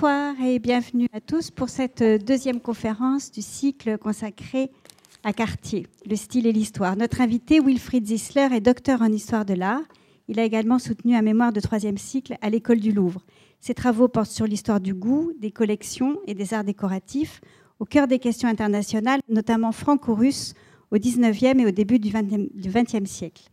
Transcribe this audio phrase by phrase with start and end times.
[0.00, 4.70] Bonsoir et bienvenue à tous pour cette deuxième conférence du cycle consacré
[5.24, 6.96] à Cartier, le style et l'histoire.
[6.96, 9.82] Notre invité, Wilfried Zisler, est docteur en histoire de l'art.
[10.28, 13.24] Il a également soutenu un mémoire de troisième cycle à l'école du Louvre.
[13.58, 17.40] Ses travaux portent sur l'histoire du goût, des collections et des arts décoratifs,
[17.80, 20.54] au cœur des questions internationales, notamment franco-russes
[20.92, 23.48] au XIXe et au début du XXe siècle.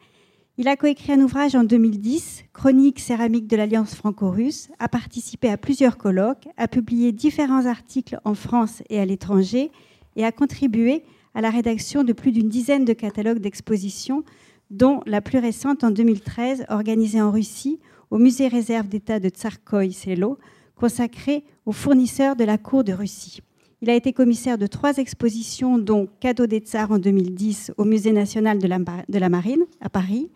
[0.58, 5.58] Il a coécrit un ouvrage en 2010, Chronique céramique de l'Alliance franco-russe, a participé à
[5.58, 9.70] plusieurs colloques, a publié différents articles en France et à l'étranger
[10.16, 11.04] et a contribué
[11.34, 14.24] à la rédaction de plus d'une dizaine de catalogues d'expositions,
[14.72, 20.38] dont la plus récente en 2013, organisée en Russie au musée réserve d'État de Tsarkoï-Selo,
[20.78, 23.42] consacré aux fournisseurs de la cour de Russie.
[23.82, 28.14] Il a été commissaire de trois expositions, dont Cadeau des Tsars en 2010 au Musée
[28.14, 30.30] national de la, de la Marine à Paris,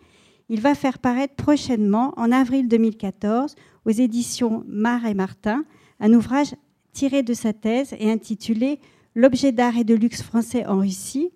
[0.50, 3.54] il va faire paraître prochainement, en avril 2014,
[3.86, 5.64] aux éditions Mar et Martin,
[6.00, 6.54] un ouvrage
[6.92, 8.80] tiré de sa thèse et intitulé
[9.14, 11.30] L'objet d'art et de luxe français en Russie,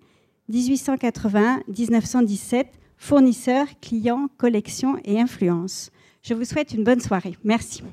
[0.51, 2.65] 1881-1917,
[2.97, 5.91] fournisseurs, clients, collections et influence.
[6.21, 7.35] Je vous souhaite une bonne soirée.
[7.43, 7.83] Merci.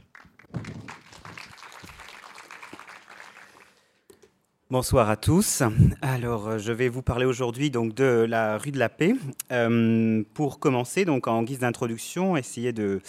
[4.72, 5.62] Bonsoir à tous.
[6.00, 9.12] Alors, euh, je vais vous parler aujourd'hui donc de la rue de la Paix.
[9.50, 13.02] Euh, pour commencer, donc en guise d'introduction, essayer de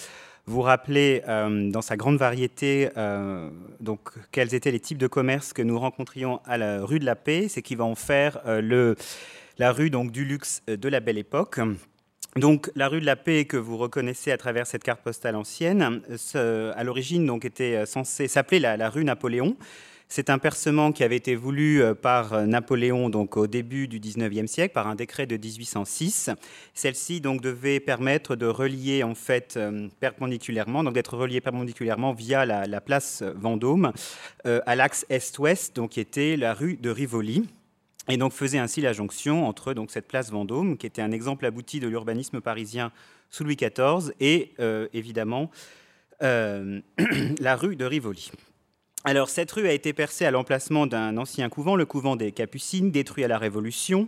[0.45, 2.89] vous rappeler euh, dans sa grande variété
[3.79, 7.15] donc quels étaient les types de commerces que nous rencontrions à la rue de la
[7.15, 8.97] Paix, c'est qui va en faire le,
[9.57, 11.61] la rue donc du luxe de la Belle Époque.
[12.35, 16.01] Donc la rue de la Paix que vous reconnaissez à travers cette carte postale ancienne,
[16.35, 19.55] à l'origine donc était censée s'appeler la, la rue Napoléon.
[20.15, 23.99] C'est un percement qui avait été voulu euh, par euh, Napoléon donc au début du
[23.99, 26.29] 19e siècle par un décret de 1806.
[26.75, 32.45] Celle-ci donc devait permettre de relier en fait euh, perpendiculairement, donc d'être relié perpendiculairement via
[32.45, 33.91] la, place Vendôme
[34.45, 37.49] à l'axe est-ouest, donc qui était la rue de Rivoli.
[38.07, 41.79] Et donc faisait ainsi la jonction entre cette place Vendôme, qui était un exemple abouti
[41.79, 42.91] de l'urbanisme parisien
[43.31, 44.53] sous Louis XIV, et
[44.93, 45.49] évidemment
[46.21, 48.29] la rue de Rivoli.
[49.05, 52.89] Alors, cette rue a été percée à l'emplacement d'un ancien couvent, le couvent des Capucines,
[52.89, 54.07] détruit à la Révolution,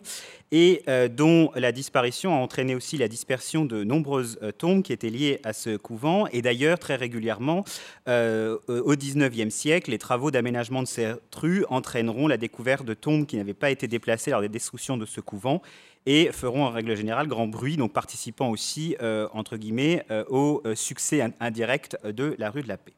[0.54, 4.94] et euh, dont la disparition a entraîné aussi la dispersion de nombreuses euh, tombes qui
[4.94, 6.28] étaient liées à ce couvent.
[6.28, 7.66] Et d'ailleurs, très régulièrement,
[8.08, 13.26] euh, au XIXe siècle, les travaux d'aménagement de cette rue entraîneront la découverte de tombes
[13.26, 15.62] qui n'avaient pas été déplacées lors des destructions de ce couvent
[16.06, 18.96] et feront en règle générale grand bruit, donc participant aussi,
[19.34, 22.94] entre guillemets, au succès indirect de la rue de la Paix.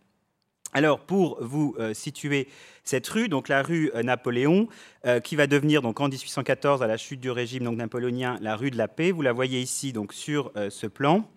[0.78, 2.48] Alors, pour vous euh, situer
[2.84, 4.68] cette rue, donc la rue euh, Napoléon,
[5.08, 8.70] euh, qui va devenir donc en 1814, à la chute du régime napoléonien, la rue
[8.70, 11.28] de la Paix, vous la voyez ici donc, sur ce plan,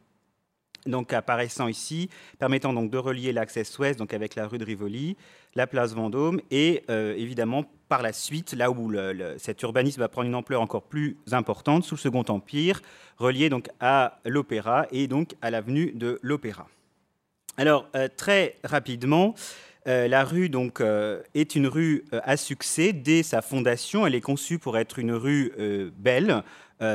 [0.84, 5.17] donc apparaissant ici, permettant donc de relier l'axe est-ouest donc avec la rue de Rivoli,
[5.55, 8.93] la place Vendôme, et évidemment par la suite, là où
[9.39, 12.83] cet urbanisme va prendre une ampleur encore plus importante, sous le Second Empire,
[13.17, 16.67] relié donc à l'Opéra et donc à l'avenue de l'Opéra.
[17.56, 19.34] Alors, euh, très rapidement,
[19.87, 24.06] euh, la rue donc, euh, est une rue à succès dès sa fondation.
[24.06, 25.53] Elle est conçue pour être une rue
[25.97, 26.43] belle,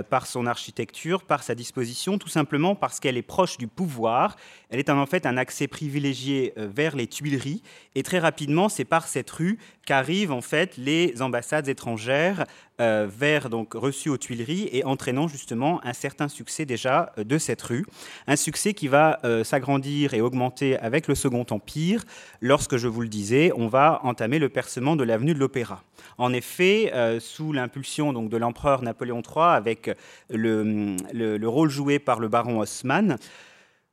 [0.10, 4.36] par son architecture, par sa disposition, tout simplement parce qu'elle est proche du pouvoir.
[4.70, 7.62] Elle est en fait un accès privilégié vers les Tuileries.
[7.94, 12.46] Et très rapidement, c'est par cette rue qu'arrivent en fait les ambassades étrangères
[12.82, 17.38] euh, vers donc reçu aux Tuileries et entraînant justement un certain succès déjà euh, de
[17.38, 17.86] cette rue,
[18.28, 22.04] un succès qui va euh, s'agrandir et augmenter avec le Second Empire,
[22.42, 25.84] lorsque je vous le disais, on va entamer le percement de l'avenue de l'Opéra.
[26.18, 29.92] En effet, sous l'impulsion donc de l'empereur Napoléon III, avec
[30.30, 33.18] le, le, rôle joué par le baron Haussmann,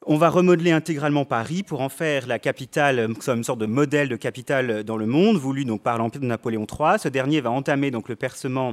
[0.04, 4.16] on va remodeler intégralement Paris pour en faire la capitale, une sorte de modèle de
[4.16, 6.98] capitale dans le monde, voulu donc par l'Empire de Napoléon III.
[6.98, 8.72] Ce dernier va entamer donc le percement euh,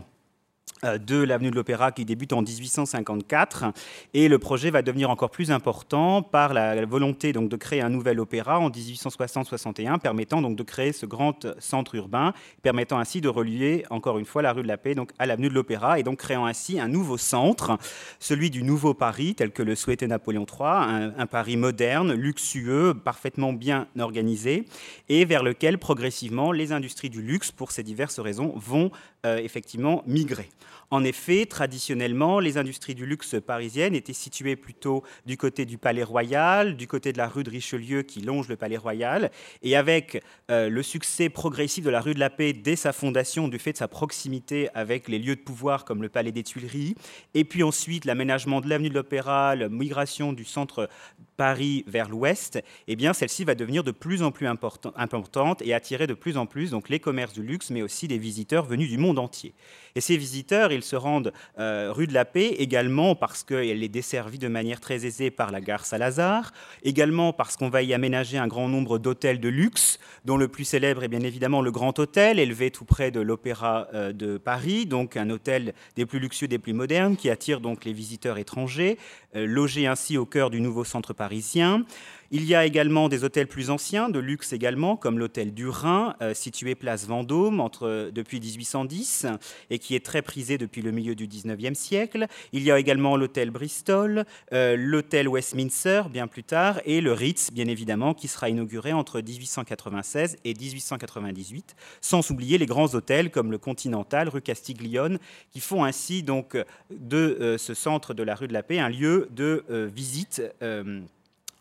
[0.83, 3.65] de l'avenue de l'Opéra qui débute en 1854
[4.13, 7.89] et le projet va devenir encore plus important par la volonté donc de créer un
[7.89, 13.27] nouvel opéra en 1860-61 permettant donc de créer ce grand centre urbain permettant ainsi de
[13.27, 16.03] relier encore une fois la rue de la Paix donc à l'avenue de l'Opéra et
[16.03, 17.77] donc créant ainsi un nouveau centre
[18.19, 23.51] celui du nouveau Paris tel que le souhaitait Napoléon III un, Paris moderne luxueux parfaitement
[23.51, 24.65] bien organisé
[25.09, 28.91] et vers lequel progressivement les industries du luxe pour ces diverses raisons vont
[29.25, 30.47] euh, effectivement migrer
[30.91, 36.03] En effet, traditionnellement, les industries du luxe parisiennes étaient situées plutôt du côté du Palais
[36.03, 39.29] Royal, du côté de la rue de Richelieu qui longe le Palais Royal,
[39.61, 43.49] et avec euh, le succès progressif de la rue de la Paix dès sa fondation,
[43.49, 46.95] du fait de sa proximité avec les lieux de pouvoir comme le Palais des Tuileries,
[47.33, 50.87] et puis ensuite l'aménagement de l'avenue de l'Opéra, la migration du centre
[51.35, 56.05] Paris vers l'ouest, eh bien celle-ci va devenir de plus en plus importante et attirer
[56.05, 58.97] de plus en plus donc les commerces du luxe, mais aussi des visiteurs venus du
[58.97, 59.53] monde entier.
[59.95, 63.89] Et ces visiteurs, ils se rendent euh, rue de la Paix également parce qu'elle est
[63.89, 66.51] desservie de manière très aisée par la gare Salazar,
[66.83, 70.65] également parce qu'on va y aménager un grand nombre d'hôtels de luxe, dont le plus
[70.65, 74.85] célèbre est bien évidemment le Grand Hôtel, élevé tout près de l'Opéra euh, de Paris,
[74.85, 78.97] donc un hôtel des plus luxueux, des plus modernes, qui attire donc les visiteurs étrangers,
[79.35, 81.85] euh, logé ainsi au cœur du nouveau centre parisien.
[82.31, 86.15] Il y a également des hôtels plus anciens, de luxe également, comme l'hôtel du Rhin,
[86.21, 89.25] euh, situé place Vendôme entre, depuis 1810
[89.71, 92.27] et qui est très prisé depuis le milieu du 19e siècle.
[92.53, 97.51] Il y a également l'hôtel Bristol, euh, l'hôtel Westminster bien plus tard et le Ritz,
[97.51, 103.51] bien évidemment, qui sera inauguré entre 1896 et 1898, sans oublier les grands hôtels comme
[103.51, 105.19] le Continental, rue Castiglione,
[105.51, 106.57] qui font ainsi donc
[106.89, 110.41] de euh, ce centre de la rue de la Paix un lieu de visite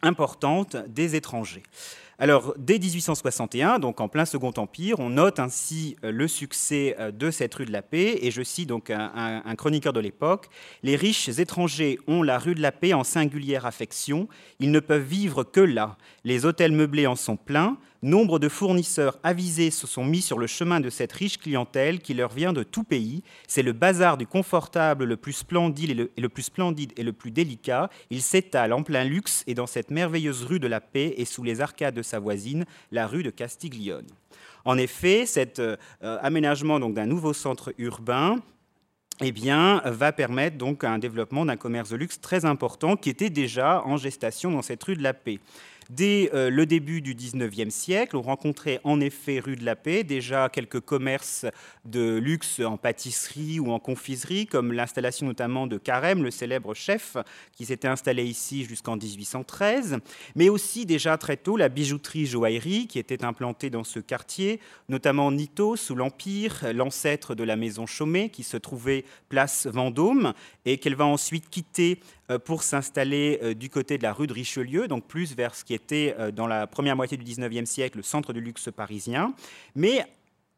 [0.02, 1.62] importante des étrangers.
[2.20, 7.12] Alors, dès 1861, donc en plein Second Empire, on note ainsi euh, le succès euh,
[7.12, 10.48] de cette rue de la Paix, et je cite donc un, un chroniqueur de l'époque
[10.82, 14.26] Les riches étrangers ont la rue de la Paix en singulière affection,
[14.58, 15.96] ils ne peuvent vivre que là.
[16.24, 20.46] Les hôtels meublés en sont pleins, Nombre de fournisseurs avisés se sont mis sur le
[20.46, 23.24] chemin de cette riche clientèle qui leur vient de tout pays.
[23.48, 27.90] C'est le bazar du confortable le plus splendide et le, plus splendide et délicat.
[28.10, 31.42] Il s'étale en plein luxe et dans cette merveilleuse rue de la Paix et sous
[31.42, 34.06] les arcades de sa voisine, la rue de Castiglione.
[34.64, 38.38] En effet, cet euh, aménagement d'un nouveau centre urbain
[39.20, 43.30] eh bien, va permettre donc un développement d'un commerce de luxe très important qui était
[43.30, 45.40] déjà en gestation dans cette rue de la Paix.
[45.88, 50.04] Dès euh, le début du 19e siècle, on rencontrait en effet rue de la Paix
[50.04, 51.46] déjà quelques commerces
[51.86, 57.16] de luxe en pâtisserie ou en confiserie, comme l'installation notamment de Carême, le célèbre chef,
[57.56, 59.96] qui s'était installé ici jusqu'en 1813,
[60.36, 65.74] mais aussi déjà très tôt la bijouterie-joaillerie qui était implantée dans ce quartier, notamment Nito
[65.76, 70.34] sous l'Empire, l'ancêtre de la maison Chaumet qui se trouvait place Vendôme
[70.66, 72.00] et qu'elle va ensuite quitter
[72.36, 75.72] pour s'installer euh, du côté de la rue de Richelieu, donc plus vers ce qui
[75.72, 79.32] était euh, dans la première moitié du 19e siècle le centre du luxe parisien.
[79.74, 80.04] Mais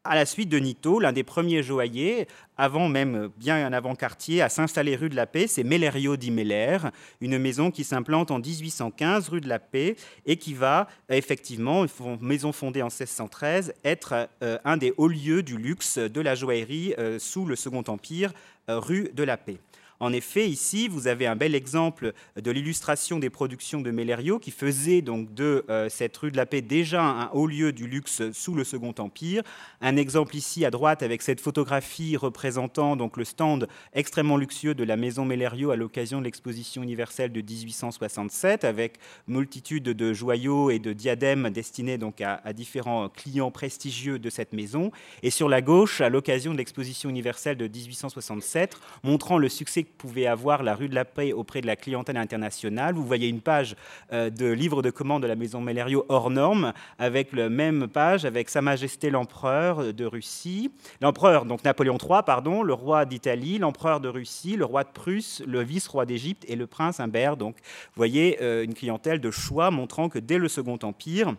[0.03, 2.27] à la suite de Nito, l'un des premiers joailliers,
[2.57, 6.79] avant même bien un avant-quartier, à s'installer rue de la Paix, c'est Mellerio di Meller,
[7.21, 9.95] une maison qui s'implante en 1815 rue de la Paix
[10.25, 11.85] et qui va effectivement,
[12.19, 17.45] maison fondée en 1613, être un des hauts lieux du luxe de la joaillerie sous
[17.45, 18.33] le Second Empire,
[18.67, 19.59] rue de la Paix.
[20.01, 24.49] En effet, ici, vous avez un bel exemple de l'illustration des productions de Mellerio qui
[24.49, 28.23] faisait donc de euh, cette rue de la Paix déjà un haut lieu du luxe
[28.31, 29.43] sous le Second Empire.
[29.79, 34.83] Un exemple ici à droite avec cette photographie représentant donc le stand extrêmement luxueux de
[34.83, 38.97] la maison Mellerio à l'occasion de l'exposition universelle de 1867 avec
[39.27, 44.53] multitude de joyaux et de diadèmes destinés donc à, à différents clients prestigieux de cette
[44.53, 44.89] maison.
[45.21, 50.27] Et sur la gauche, à l'occasion de l'exposition universelle de 1867, montrant le succès pouvait
[50.27, 52.95] avoir la rue de la Paix auprès de la clientèle internationale.
[52.95, 53.75] Vous voyez une page
[54.11, 58.25] euh, de livre de commande de la maison Mellerio hors norme, avec la même page
[58.25, 60.71] avec Sa Majesté l'empereur de Russie,
[61.01, 65.43] l'empereur, donc Napoléon III, pardon, le roi d'Italie, l'empereur de Russie, le roi de Prusse,
[65.45, 67.37] le vice-roi d'Égypte et le prince Humbert.
[67.37, 71.33] Donc, vous voyez euh, une clientèle de choix montrant que dès le Second Empire,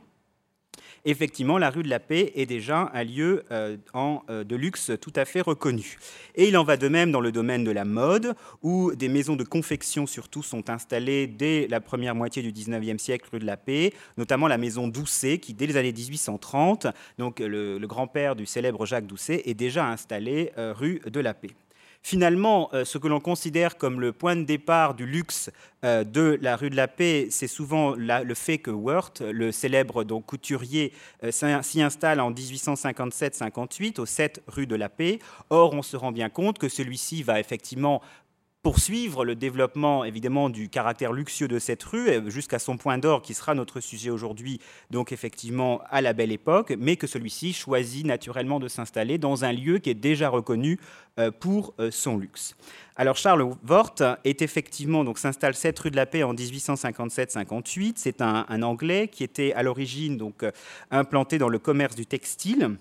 [1.05, 5.13] effectivement, la rue de la Paix est déjà un lieu euh, euh, de luxe tout
[5.17, 5.99] à fait reconnu.
[6.35, 9.37] Et il en va de même dans le domaine de la mode, où des maisons
[9.37, 13.57] de confection surtout sont installées dès la première moitié du 19e siècle rue de la
[13.57, 16.87] Paix, notamment la maison Doucet, qui dès les années 1830,
[17.19, 21.51] donc le, grand-père du célèbre Jacques Doucet, est déjà installé euh, rue de la Paix.
[22.05, 25.51] Finalement, euh, ce que l'on considère comme le point de départ du luxe
[25.85, 30.03] euh, de la rue de la Paix, c'est souvent le fait que Wirth, le célèbre
[30.03, 30.93] donc, couturier,
[31.23, 35.21] euh, s'y installe en 1857-58 au 7 rue de la Paix.
[35.49, 38.03] Or, on se rend bien compte que celui-ci va effectivement
[38.63, 43.21] poursuivre le développement évidemment du caractère luxueux de cette rue euh, jusqu'à son point d'or
[43.21, 48.07] qui sera notre sujet aujourd'hui, donc effectivement à la belle époque, mais que celui-ci choisit
[48.07, 50.79] naturellement de s'installer dans un lieu qui est déjà reconnu
[51.19, 52.55] euh, pour euh, son luxe.
[52.95, 57.95] Alors Charles Wort est effectivement donc s'installe cette rue de la Paix en 1857-58.
[57.97, 60.45] C'est un, un, Anglais qui était à l'origine donc
[60.91, 62.77] implanté dans le commerce du textile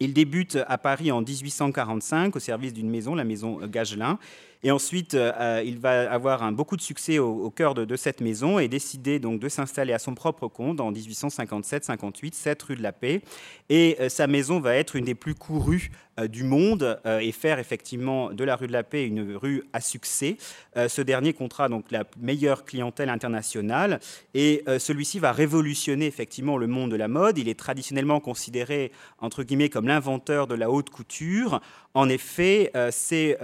[0.00, 4.18] Il débute à Paris en 1845 au service d'une maison, la maison Gagelin,
[4.64, 8.68] et ensuite, euh, il va avoir beaucoup de succès au, cœur de, cette maison et
[8.68, 13.22] décider donc de s'installer à son propre compte en 1857-58, 7 rue de la Paix.
[13.68, 17.58] Et euh, sa maison va être une des plus courues euh, du monde et faire
[17.58, 20.36] effectivement de la rue de la Paix une rue à succès.
[20.76, 24.00] ce dernier comptera donc la meilleure clientèle internationale
[24.34, 27.38] et celui-ci va révolutionner effectivement le monde de la mode.
[27.38, 31.60] Il est traditionnellement considéré entre guillemets comme l'inventeur de la haute couture.
[31.98, 33.36] En effet, c'est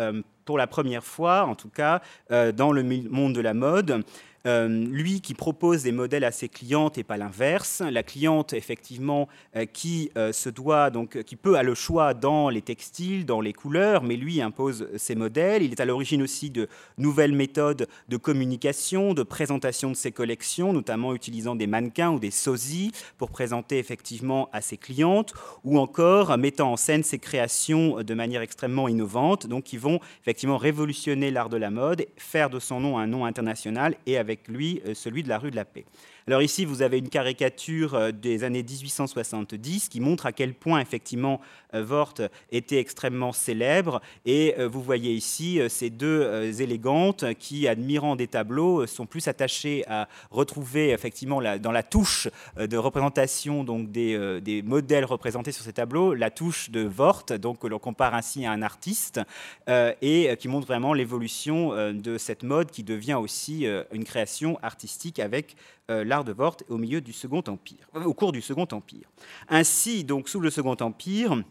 [0.44, 4.04] pour la première fois, en tout cas, euh, dans le monde de la mode,
[4.46, 7.82] euh, lui qui propose des modèles à ses clientes et pas l'inverse.
[7.90, 12.50] La cliente, effectivement, euh, qui euh, se doit, donc, qui peut a le choix dans
[12.50, 15.62] les textiles, dans les couleurs, mais lui impose ses modèles.
[15.62, 20.74] Il est à l'origine aussi de nouvelles méthodes de communication, de présentation de ses collections,
[20.74, 25.32] notamment utilisant des mannequins ou des sosies pour présenter effectivement à ses clientes,
[25.64, 30.58] ou encore mettant en scène ses créations de manière extrêmement innovante, donc qui vont effectivement
[30.58, 34.80] révolutionner l'art de la mode, faire de son nom un nom international et avec lui
[34.86, 35.84] euh, celui de la rue de la Paix.
[36.26, 40.80] Alors ici, vous avez une caricature euh, des années 1870 qui montre à quel point
[40.80, 41.40] effectivement
[41.72, 44.00] Vort euh, était extrêmement célèbre.
[44.24, 50.08] Et vous voyez ici ces deux élégantes qui, admirant des tableaux, sont plus attachées à
[50.30, 56.70] retrouver effectivement dans la touche de représentation des, modèles représentés sur ces tableaux, la touche
[56.70, 59.20] de Vort, donc que l'on compare ainsi à un artiste,
[59.68, 64.23] et qui montre vraiment l'évolution de cette mode qui devient aussi une création
[64.62, 65.56] artistique avec
[65.90, 69.08] euh, l'art de Vort au milieu du Second Empire, au cours du Second Empire.
[69.48, 71.42] Ainsi, donc sous le Second Empire,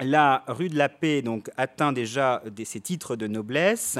[0.00, 3.98] la rue de la Paix donc, atteint déjà ses titres de noblesse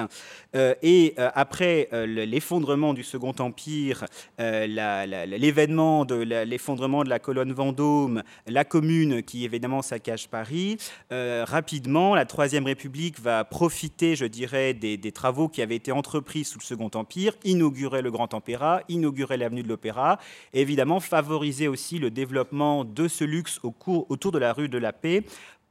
[0.54, 4.04] euh, et euh, après euh, l'effondrement du Second Empire,
[4.38, 10.78] l'événement de l'effondrement de la colonne Vendôme, la commune qui évidemment saccage Paris,
[11.10, 16.58] rapidement la Troisième République va profiter, je dirais, des, travaux qui avaient été entrepris sous
[16.58, 20.18] le Second Empire, inaugurer le Grand Opéra, inaugurer l'avenue de l'Opéra,
[20.52, 24.92] et évidemment favoriser aussi le développement de ce luxe autour de la rue de la
[24.92, 25.24] Paix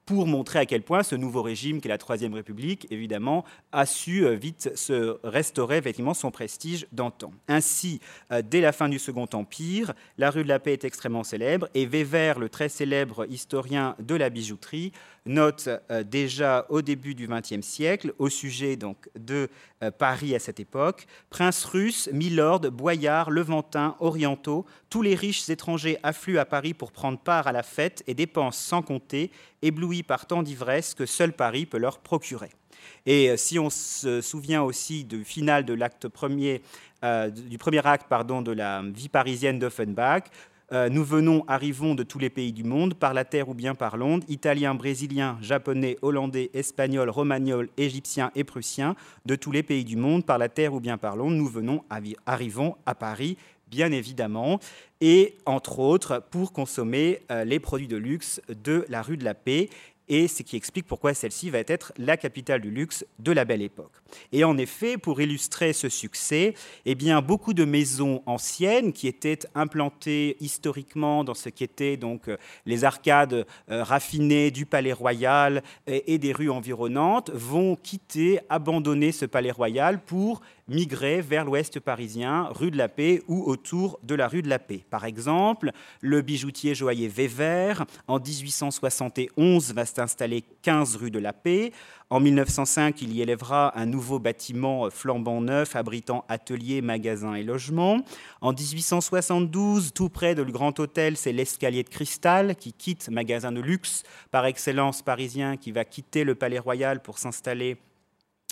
[0.08, 4.26] pour montrer à quel point ce nouveau régime qu'est la Troisième République, évidemment, a su
[4.26, 7.34] euh, vite se restaurer effectivement son prestige d'antan.
[7.50, 8.00] Ainsi,
[8.32, 11.68] euh, dès la fin du Second Empire, la rue de la Paix est extrêmement célèbre
[11.74, 14.94] et Weber, le très célèbre historien de la bijouterie,
[15.28, 19.50] note euh, déjà au début du XXe siècle, au sujet de
[19.84, 25.98] euh, Paris à cette époque, princes russes, milords, boyards, levantins, orientaux, tous les riches étrangers
[26.04, 29.32] affluent à Paris pour prendre part à la fête et dépensent sans compter,
[29.62, 32.52] éblouis par tant d'ivresse que seul Paris peut leur procurer.
[33.06, 36.62] Et euh, si on se souvient aussi du final du premier
[37.86, 40.24] acte de la vie parisienne d'Offenbach,
[40.74, 43.74] euh, nous venons, arrivons de tous les pays du monde, par la terre ou bien
[43.74, 48.96] par l'onde, italiens, brésiliens, japonais, hollandais, espagnols, romagnols, égyptiens et prussiens,
[49.26, 51.84] de tous les pays du monde, par la terre ou bien par l'onde, nous venons,
[52.26, 53.38] arrivons à Paris,
[53.70, 54.60] bien évidemment,
[55.00, 59.34] et entre autres pour consommer euh, les produits de luxe de la rue de la
[59.34, 59.70] Paix
[60.10, 63.62] et ce qui explique pourquoi celle-ci va être la capitale du luxe de la belle
[63.62, 63.92] époque.
[64.32, 66.54] Et en effet, pour illustrer ce succès,
[66.86, 72.30] eh bien, beaucoup de maisons anciennes qui étaient implantées historiquement dans ce qui étaient donc
[72.30, 78.40] euh, les arcades euh, raffinées du Palais Royal et, et des rues environnantes vont quitter,
[78.50, 84.00] abandonner ce Palais Royal pour migrer vers l'ouest parisien, rue de la Paix ou autour
[84.04, 84.84] de la rue de la Paix.
[84.90, 85.72] Par exemple,
[86.02, 91.72] le bijoutier joaillier Weber, en 1871, va s'installer 15 rue de la Paix.
[92.10, 98.00] En 1905, il y élèvera un nouveau bâtiment flambant neuf, abritant ateliers, magasins et logements.
[98.40, 103.52] En 1872, tout près de le Grand Hôtel, c'est l'escalier de cristal qui quitte, magasin
[103.52, 107.78] de luxe par excellence parisien, qui va quitter le Palais Royal pour s'installer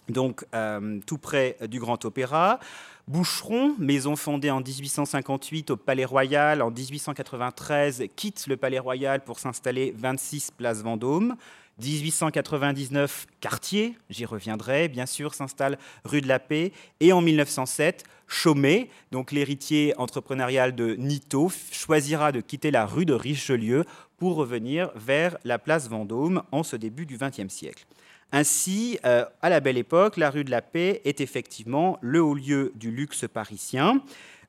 [0.10, 2.60] donc euh, tout près du Grand Opéra.
[3.08, 9.40] Boucheron, maison fondée en 1858 au Palais Royal, en 1893 quitte le Palais Royal pour
[9.40, 11.36] s'installer 26 Place Vendôme.
[11.78, 16.72] 1899, Cartier, j'y reviendrai, bien sûr, s'installe rue de la Paix.
[17.00, 23.14] Et en 1907, Chaumet, donc l'héritier entrepreneurial de Nito, choisira de quitter la rue de
[23.14, 23.84] Richelieu
[24.18, 27.86] pour revenir vers la place Vendôme en ce début du XXe siècle.
[28.32, 32.34] Ainsi, euh, à la belle époque, la rue de la Paix est effectivement le haut
[32.34, 34.02] lieu du luxe parisien.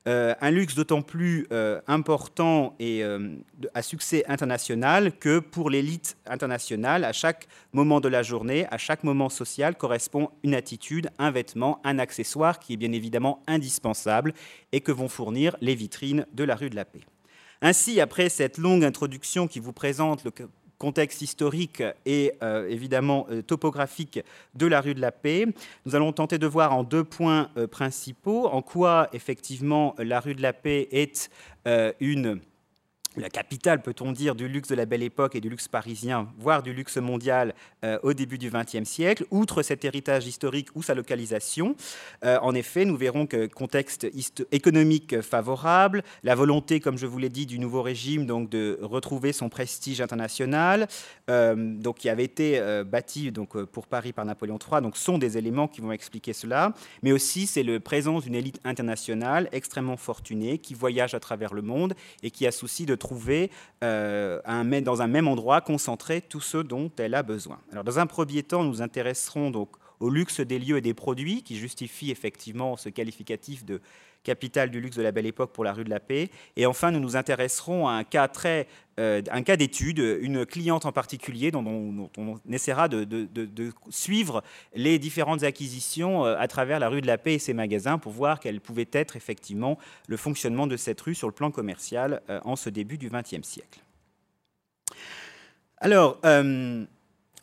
[0.07, 3.03] Euh, un luxe d'autant plus euh, important et
[3.73, 9.03] à succès international que pour l'élite internationale, à chaque moment de la journée, à chaque
[9.03, 14.33] moment social, correspond une attitude, un vêtement, un accessoire qui est bien évidemment indispensable
[14.71, 17.01] et que vont fournir les vitrines de la rue de la Paix.
[17.61, 20.31] Ainsi, après cette longue introduction qui vous présente le
[20.77, 22.33] contexte historique et
[22.69, 24.19] évidemment topographique
[24.55, 25.45] de la rue de la Paix.
[25.85, 30.41] Nous allons tenter de voir en deux points principaux en quoi effectivement la rue de
[30.41, 31.29] la Paix est
[31.99, 32.39] une
[33.19, 36.63] la capitale, peut-on dire, du luxe de la belle époque et du luxe parisien, voire
[36.63, 40.93] du luxe mondial euh, au début du XXe siècle, outre cet héritage historique ou sa
[40.93, 41.75] localisation.
[42.23, 44.07] Euh, en effet, nous verrons que contexte
[44.51, 49.33] économique favorable, la volonté, comme je vous l'ai dit, du nouveau régime donc de retrouver
[49.33, 50.87] son prestige international,
[51.29, 55.37] euh, donc qui avait été bâti donc pour Paris par Napoléon III, donc sont des
[55.37, 56.73] éléments qui vont expliquer cela.
[57.01, 61.61] Mais aussi, c'est le présence d'une élite internationale extrêmement fortunée qui voyage à travers le
[61.61, 61.93] monde
[62.23, 63.49] et qui a souci de trouver
[63.83, 64.41] euh,
[64.81, 67.59] dans un même endroit concentré tout ce dont elle a besoin.
[67.71, 71.41] Alors, dans un premier temps, nous intéresserons donc au luxe des lieux et des produits
[71.41, 73.81] qui justifient effectivement ce qualificatif de
[74.27, 76.29] capitale du luxe de la belle époque pour la rue de la Paix.
[76.57, 78.29] Et enfin, nous nous intéresserons à un cas
[78.99, 79.21] euh,
[79.57, 81.63] d'étude, une cliente en particulier dont,
[82.17, 83.07] on essaiera de,
[83.89, 84.43] suivre
[84.75, 88.11] les différentes acquisitions euh, à travers la rue de la Paix et ses magasins pour
[88.11, 89.77] voir quel pouvait être effectivement
[90.09, 93.47] le fonctionnement de cette rue sur le plan commercial euh, en ce début du XXe
[93.47, 93.79] siècle.
[95.79, 96.19] Alors,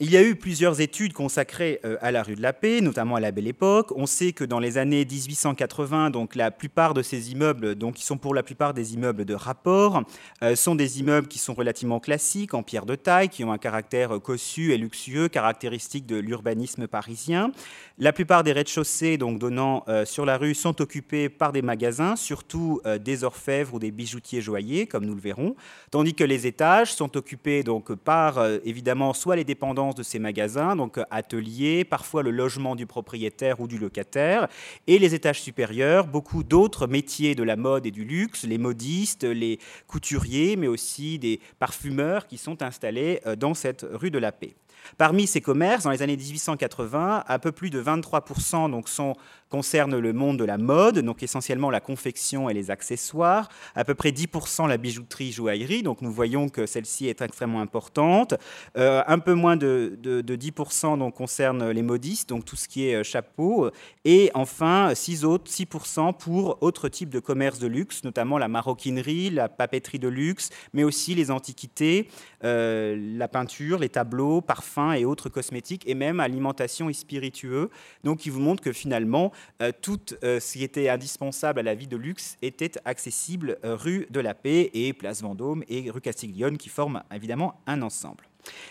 [0.01, 3.15] il y a eu plusieurs études consacrées euh, à la rue de la Paix, notamment
[3.15, 3.93] à la Belle Époque.
[3.95, 8.05] On sait que dans les années 1880, donc la plupart de ces immeubles, donc qui
[8.05, 10.03] sont pour la plupart des immeubles de rapport,
[10.43, 13.59] euh, sont des immeubles qui sont relativement classiques, en pierre de taille, qui ont un
[13.59, 17.53] caractère cossu et luxueux, caractéristique de l'urbanisme parisien.
[17.97, 22.17] La plupart des rez-de-chaussée, donc donnant euh, sur la rue, sont occupés par des magasins,
[22.17, 25.55] surtout des orfèvres ou des bijoutiers joailliers, comme nous le verrons,
[25.93, 29.45] tandis que les étages sont occupés donc par évidemment soit les
[29.93, 34.49] de ces magasins, donc euh, ateliers, parfois le logement du propriétaire ou du locataire,
[34.87, 39.25] et les étages supérieurs, beaucoup d'autres métiers de la mode et du luxe, les modistes,
[39.25, 44.33] les couturiers, mais aussi des parfumeurs qui sont installés euh, dans cette rue de la
[44.33, 44.55] Paix.
[44.99, 49.15] Parmi ces commerces, dans les années 1880, un peu plus de 23% donc, sont
[49.55, 53.95] concerne le monde de la mode, donc essentiellement la confection et les accessoires, à peu
[53.95, 58.35] près 10% la bijouterie joaillerie, donc nous voyons que celle-ci est extrêmement importante.
[58.77, 62.97] Euh, un peu moins de, 10% donc, concerne les modistes, donc tout ce qui est
[62.97, 63.71] euh, chapeau,
[64.05, 69.31] et enfin 6 autres, 6% pour autres types de commerces de luxe, notamment la maroquinerie,
[69.31, 72.09] la papeterie de luxe, mais aussi les antiquités,
[72.43, 77.71] euh, la peinture, les tableaux, parfums et autres cosmétiques, et même alimentation et spiritueux.
[78.03, 81.75] Donc, il vous montre que finalement, euh, tout euh, ce qui était indispensable à la
[81.75, 86.01] vie de luxe était accessible euh, rue de la Paix et place Vendôme et rue
[86.01, 88.25] Castiglione qui forment évidemment un ensemble.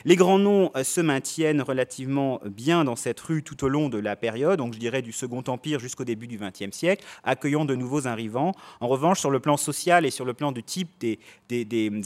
[0.05, 3.97] Les grands noms euh, se maintiennent relativement bien dans cette rue tout au long de
[3.97, 7.75] la période, donc je dirais du Second Empire jusqu'au début du XXe siècle, accueillant de
[7.75, 8.53] nouveaux arrivants.
[8.79, 11.19] En revanche, sur le plan social et sur le plan du type des,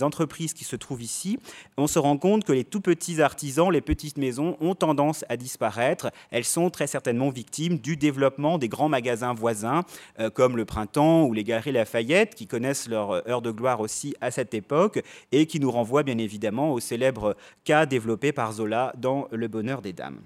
[0.01, 1.39] entreprises qui se trouvent ici,
[1.77, 5.37] on se rend compte que les tout petits artisans, les petites maisons ont tendance à
[5.37, 6.11] disparaître.
[6.31, 9.83] Elles sont très certainement victimes du développement des grands magasins voisins,
[10.19, 13.79] euh, comme le Printemps ou les Galeries Lafayette, qui connaissent leur euh, heure de gloire
[13.79, 15.01] aussi à cette époque,
[15.31, 17.35] et qui nous renvoient bien évidemment au célèbre
[17.67, 20.19] développé par Zola dans Le bonheur des dames.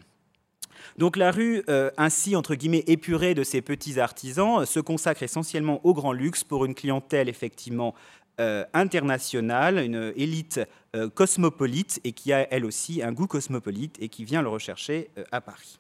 [0.98, 5.82] Donc la rue, euh, ainsi entre guillemets épurée de ces petits artisans, se consacre essentiellement
[5.86, 7.96] au grand luxe pour une clientèle effectivement
[8.40, 10.60] euh, internationale, une élite
[10.96, 15.10] euh, cosmopolite et qui a elle aussi un goût cosmopolite et qui vient le rechercher
[15.32, 15.80] à Paris.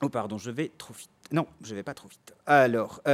[0.00, 1.10] Oh pardon, je vais trop vite.
[1.30, 2.34] Non, je vais pas trop vite.
[2.46, 3.00] Alors.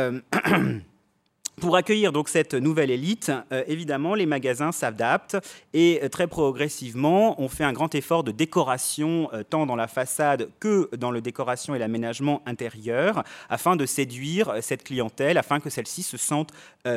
[1.60, 5.36] Pour accueillir donc cette nouvelle élite, euh, évidemment, les magasins s'adaptent
[5.72, 9.88] et euh, très progressivement, on fait un grand effort de décoration, euh, tant dans la
[9.88, 15.70] façade que dans le décoration et l'aménagement intérieur, afin de séduire cette clientèle, afin que
[15.70, 16.52] celle-ci se sente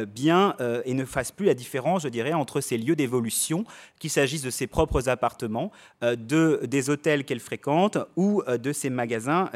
[0.07, 3.65] bien et ne fasse plus la différence, je dirais, entre ces lieux d'évolution,
[3.99, 5.71] qu'il s'agisse de ses propres appartements,
[6.01, 9.49] de, des hôtels qu'elle fréquente ou de ces magasins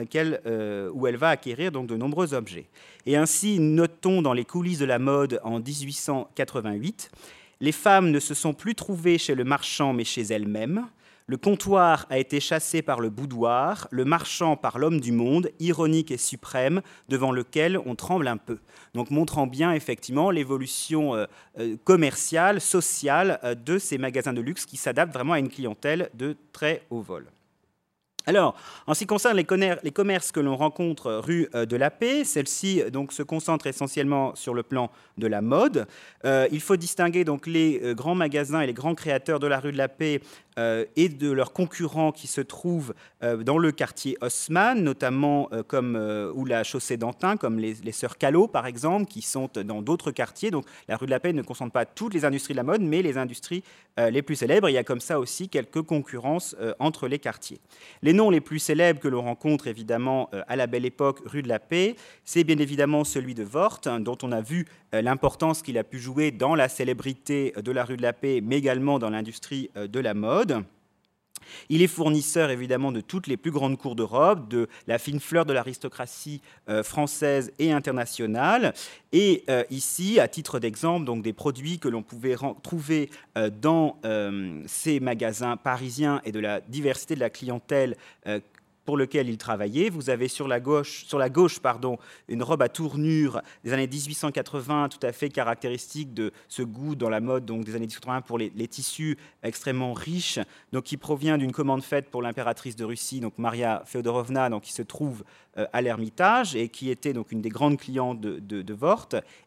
[0.94, 2.68] où elle va acquérir donc de nombreux objets.
[3.06, 7.12] Et ainsi, notons dans les coulisses de la mode en 1888,
[7.62, 10.88] les femmes ne se sont plus trouvées chez le marchand mais chez elles-mêmes.
[11.28, 16.12] Le comptoir a été chassé par le boudoir, le marchand par l'homme du monde, ironique
[16.12, 18.60] et suprême, devant lequel on tremble un peu.
[18.94, 21.26] Donc montrant bien effectivement l'évolution euh,
[21.58, 26.12] euh, commerciale, sociale euh, de ces magasins de luxe qui s'adaptent vraiment à une clientèle
[26.14, 27.26] de très haut vol.
[28.28, 28.56] Alors,
[28.88, 32.82] en ce qui concerne les, commerces que l'on rencontre rue euh, de la Paix, celle-ci
[32.92, 35.88] donc se concentre essentiellement sur le plan de la mode.
[36.26, 39.60] Euh, il faut distinguer donc les euh, grands magasins et les grands créateurs de la
[39.60, 40.22] rue de la Paix
[40.58, 45.96] et de leurs concurrents qui se trouvent dans le quartier Haussmann, notamment comme
[46.34, 50.52] ou la chaussée d'Antin, comme les, sœurs Callot par exemple, qui sont dans d'autres quartiers.
[50.52, 52.82] Donc la rue de la Paix ne concentre pas toutes les industries de la mode,
[52.82, 53.64] mais les industries
[53.98, 54.70] les plus célèbres.
[54.70, 57.60] Il y a comme ça aussi quelques concurrences entre les quartiers.
[58.02, 61.50] Les noms les plus célèbres que l'on rencontre évidemment à la belle époque rue de
[61.50, 65.78] la Paix, c'est bien évidemment celui de Vort, hein, dont on a vu l'importance qu'il
[65.78, 69.10] a pu jouer dans la célébrité de la rue de la Paix, mais également dans
[69.10, 70.45] l'industrie de la mode.
[71.70, 75.46] Il est fournisseur évidemment de toutes les plus grandes cours d'Europe, de la fine fleur
[75.46, 78.74] de l'aristocratie euh, française et internationale.
[79.12, 83.98] Et euh, ici, à titre d'exemple, donc des produits que l'on pouvait trouver euh, dans
[84.68, 87.96] ces magasins parisiens et de la diversité de la clientèle
[88.86, 89.90] pour lequel il travaillait.
[89.90, 93.88] Vous avez sur la gauche, sur la gauche pardon, une robe à tournure des années
[93.88, 98.22] 1880, tout à fait caractéristique de ce goût dans la mode donc des années 1880
[98.22, 100.40] pour les, tissus extrêmement riches,
[100.72, 104.74] donc qui provient d'une commande faite pour l'impératrice de Russie, donc Maria Feodorovna, donc qui
[104.74, 105.24] se trouve
[105.74, 108.76] à l'Ermitage et qui était donc une des grandes clientes de, de.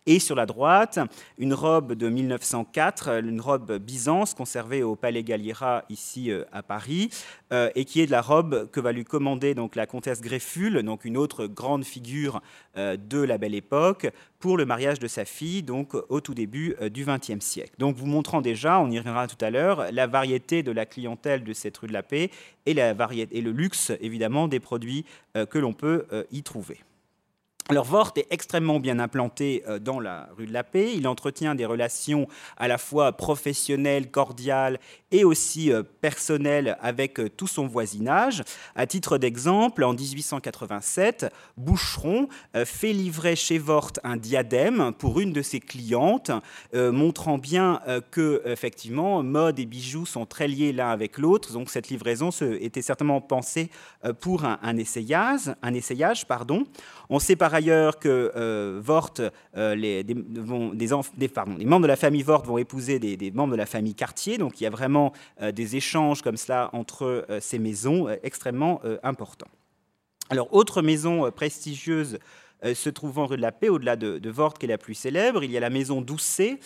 [0.07, 0.99] Et sur la droite,
[1.37, 7.11] une robe de 1904, une robe Byzance conservée au Palais Galliera ici euh, à Paris,
[7.53, 10.83] euh, et qui est de la robe que va lui commander donc la comtesse Grefful,
[10.83, 12.41] donc une autre grande figure
[12.77, 14.07] de la Belle Époque,
[14.39, 17.75] pour le mariage de sa fille, donc au tout début du XXe siècle.
[17.79, 21.43] Donc vous montrant déjà, on y reviendra tout à l'heure, la variété de la clientèle
[21.43, 22.31] de cette rue de la Paix
[22.67, 26.79] et, la variété, et le luxe évidemment des produits que l'on peut euh, y trouver.
[27.71, 30.95] Alors Vort est extrêmement bien implanté euh, dans la rue de la Paix.
[30.97, 32.27] Il entretient des relations
[32.57, 38.43] à la fois professionnelles, cordiales et aussi euh, personnelles avec tout son voisinage.
[38.75, 41.27] À titre d'exemple, en 1887,
[41.59, 42.29] Boucheron
[42.65, 46.31] fait livrer chez Vort un diadème pour une de ses clientes,
[46.75, 51.53] montrant bien que effectivement mode et bijoux sont très liés l'un avec l'autre.
[51.53, 53.71] Donc cette livraison était certainement pensée
[54.21, 56.65] pour un essayage, un essayage pardon.
[57.11, 58.81] On sait par ailleurs que euh,
[59.57, 60.47] euh, les, des, les,
[61.67, 64.65] membres de la famille Vort vont épouser des, membres de la famille Cartier, donc il
[64.65, 69.49] y a vraiment euh, des échanges comme cela entre ces maisons extrêmement importants.
[70.31, 72.19] Alors, autre maison prestigieuse
[72.63, 75.45] se trouvant rue de la Paix, au-delà de, de Vort, qui est la plus célèbre,
[75.45, 76.63] il y a la maison Doucet, euh,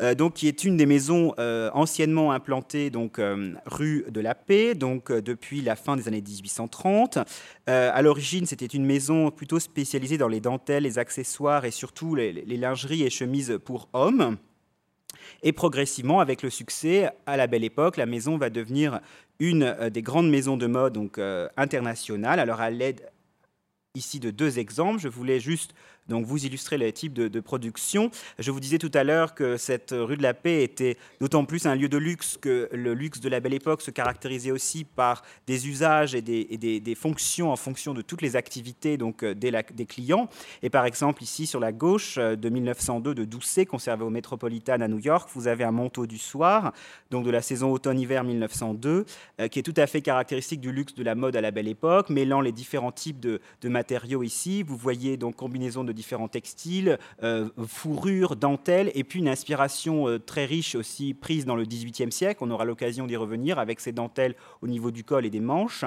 [0.00, 4.74] donc, qui est une des maisons euh, anciennement implantées donc, euh, rue de la Paix,
[4.74, 7.18] donc, depuis la fin des années 1830.
[7.66, 12.32] à l'origine, c'était une maison plutôt spécialisée dans les dentelles, les accessoires et surtout les,
[12.32, 14.36] lingeries et chemises pour hommes.
[15.42, 19.00] Et progressivement, avec le succès, à la belle époque, la maison va devenir
[19.38, 21.18] une des grandes maisons de mode donc,
[21.56, 22.40] internationales.
[22.40, 23.02] Alors, à l'aide
[23.94, 25.72] ici de deux exemples, je voulais juste
[26.08, 28.10] donc vous illustrez les types de, production.
[28.38, 31.66] Je vous disais tout à l'heure que cette rue de la Paix était d'autant plus
[31.66, 35.22] un lieu de luxe que le luxe de la Belle Époque se caractérisait aussi par
[35.46, 40.28] des usages et des, fonctions en fonction de toutes les activités donc, euh, des, clients.
[40.62, 44.80] Et par exemple, ici sur la gauche euh, de 1902 de Doucet, conservé au Metropolitan
[44.80, 46.72] à New York, vous avez un manteau du soir,
[47.10, 49.04] donc de la saison automne-hiver 1902,
[49.40, 51.68] euh, qui est tout à fait caractéristique du luxe de la mode à la Belle
[51.68, 54.62] Époque, mêlant les différents types de, de matériaux ici.
[54.62, 60.18] Vous voyez donc combinaison de différents textiles, euh, fourrures, dentelles, et puis une inspiration euh,
[60.18, 62.40] très riche aussi prise dans le XVIIIe siècle.
[62.42, 65.84] On aura l'occasion d'y revenir avec ces dentelles au niveau du col et des manches.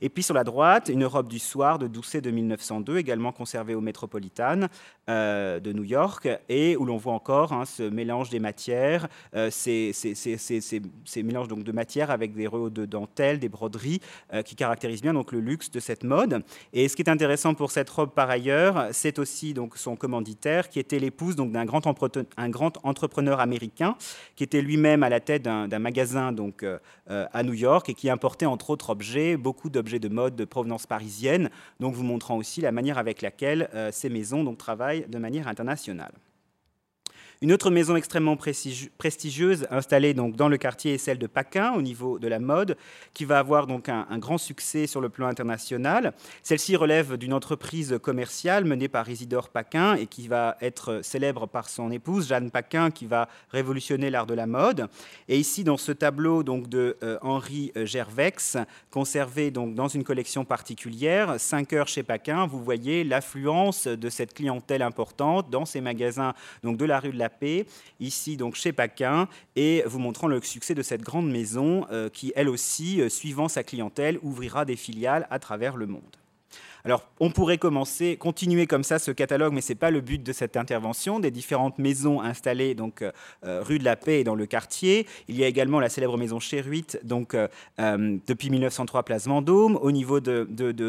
[0.00, 3.74] Et puis sur la droite, une robe du soir de Doucet de 1902, également conservée
[3.74, 4.68] au Metropolitan
[5.10, 9.08] euh, de New York, et où l'on voit encore hein, ce mélange des matières,
[9.50, 9.92] ces,
[11.16, 14.00] mélanges donc de matières avec des rehauts de dentelles, des broderies,
[14.44, 16.42] qui caractérisent bien donc le luxe de cette mode.
[16.72, 20.68] Et ce qui est intéressant pour cette robe par ailleurs, c'est aussi donc son commanditaire,
[20.68, 21.82] qui était l'épouse donc d'un grand,
[22.36, 23.96] un grand entrepreneur américain,
[24.36, 26.78] qui était lui-même à la tête d'un magasin donc euh,
[27.10, 30.44] euh, à New York et qui importait entre autres objets, beaucoup d'objets de mode de
[30.44, 35.06] provenance parisienne, donc vous montrant aussi la manière avec laquelle euh, ces maisons donc travaillent
[35.08, 36.12] de manière internationale.
[37.40, 41.82] Une autre maison extrêmement prestigieuse installée donc dans le quartier est celle de Paquin au
[41.82, 42.76] niveau de la mode,
[43.14, 46.14] qui va avoir donc un, grand succès sur le plan international.
[46.42, 51.68] Celle-ci relève d'une entreprise commerciale menée par Isidore Paquin et qui va être célèbre par
[51.68, 54.88] son épouse Jeanne Paquin, qui va révolutionner l'art de la mode.
[55.28, 58.56] Et ici, dans ce tableau donc de euh, Henri Gervex,
[58.90, 64.34] conservé donc dans une collection particulière, 5 heures chez Paquin, vous voyez l'affluence de cette
[64.34, 67.27] clientèle importante dans ces magasins donc de la rue de la
[68.00, 72.32] ici donc chez Paquin, et vous montrant le succès de cette grande maison euh, qui,
[72.36, 76.16] elle aussi, euh, suivant sa clientèle, ouvrira des filiales à travers le monde.
[76.88, 80.22] Alors, on pourrait commencer, continuer comme ça ce catalogue, mais ce n'est pas le but
[80.22, 81.20] de cette intervention.
[81.20, 83.12] Des différentes maisons installées donc euh,
[83.44, 85.06] euh, rue de la Paix et dans le quartier.
[85.28, 87.46] Il y a également la célèbre maison Chéruit, donc euh,
[88.26, 89.76] depuis 1903 place Vendôme.
[89.82, 90.44] Au niveau de,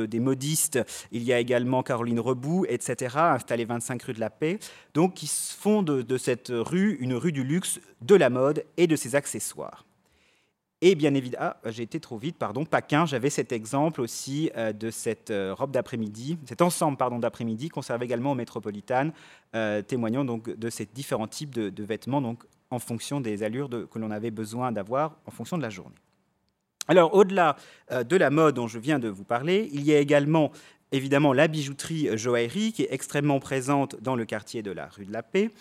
[0.06, 0.80] des modistes,
[1.12, 4.58] il y a également Caroline Rebout, etc., installée 25 rue de la Paix.
[4.94, 8.96] Donc, qui font de cette rue une rue du luxe, de la mode et de
[8.96, 9.84] ses accessoires.
[10.82, 14.72] Et bien évidemment, ah, j'ai été trop vite, pardon, Paquin, j'avais cet exemple aussi euh,
[14.72, 19.12] de cette euh, robe d'après-midi, cet ensemble d'après-midi conservé également au Métropolitane,
[19.56, 22.38] euh, témoignant donc de ces différents types de, vêtements,
[22.72, 25.96] en fonction des allures que l'on avait besoin d'avoir en fonction de la journée.
[26.88, 27.56] Alors, au-delà
[27.92, 30.52] de la mode dont je viens de vous parler, il y a également
[30.92, 35.14] évidemment la bijouterie joaillerie qui est extrêmement présente dans le quartier de la rue de
[35.14, 35.52] la Paix.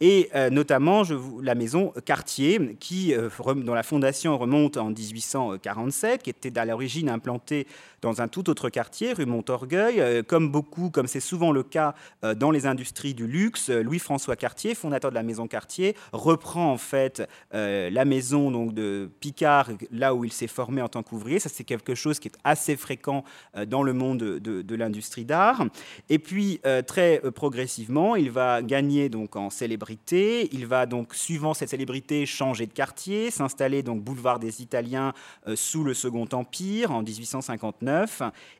[0.00, 1.02] Et euh, notamment
[1.42, 7.08] la maison Cartier qui euh, dont la fondation remonte en 1847 qui était à l'origine
[7.08, 7.66] implantée
[8.02, 11.94] dans un tout autre quartier rue Montorgueil euh, comme beaucoup comme c'est souvent le cas
[12.36, 17.28] dans les industries du luxe Louis-François Cartier fondateur de la maison Cartier reprend en fait
[17.52, 21.64] la maison donc de Picard là où il s'est formé en tant qu'ouvrier ça c'est
[21.64, 23.24] quelque chose qui est assez fréquent
[23.66, 25.64] dans le monde de, l'industrie d'art.
[26.08, 30.48] Et puis, euh, très euh, progressivement, il va gagner donc en célébrité.
[30.52, 35.12] Il va donc, suivant cette célébrité, changer de quartier, s'installer donc boulevard des Italiens
[35.46, 37.87] euh, sous le Second Empire en 1859.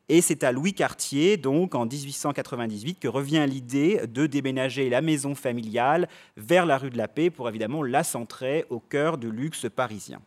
[0.07, 5.35] Et c'est à Louis Cartier, donc en 1898, que revient l'idée de déménager la maison
[5.35, 9.67] familiale vers la rue de la Paix pour évidemment la centrer au cœur du luxe
[9.73, 10.19] parisien.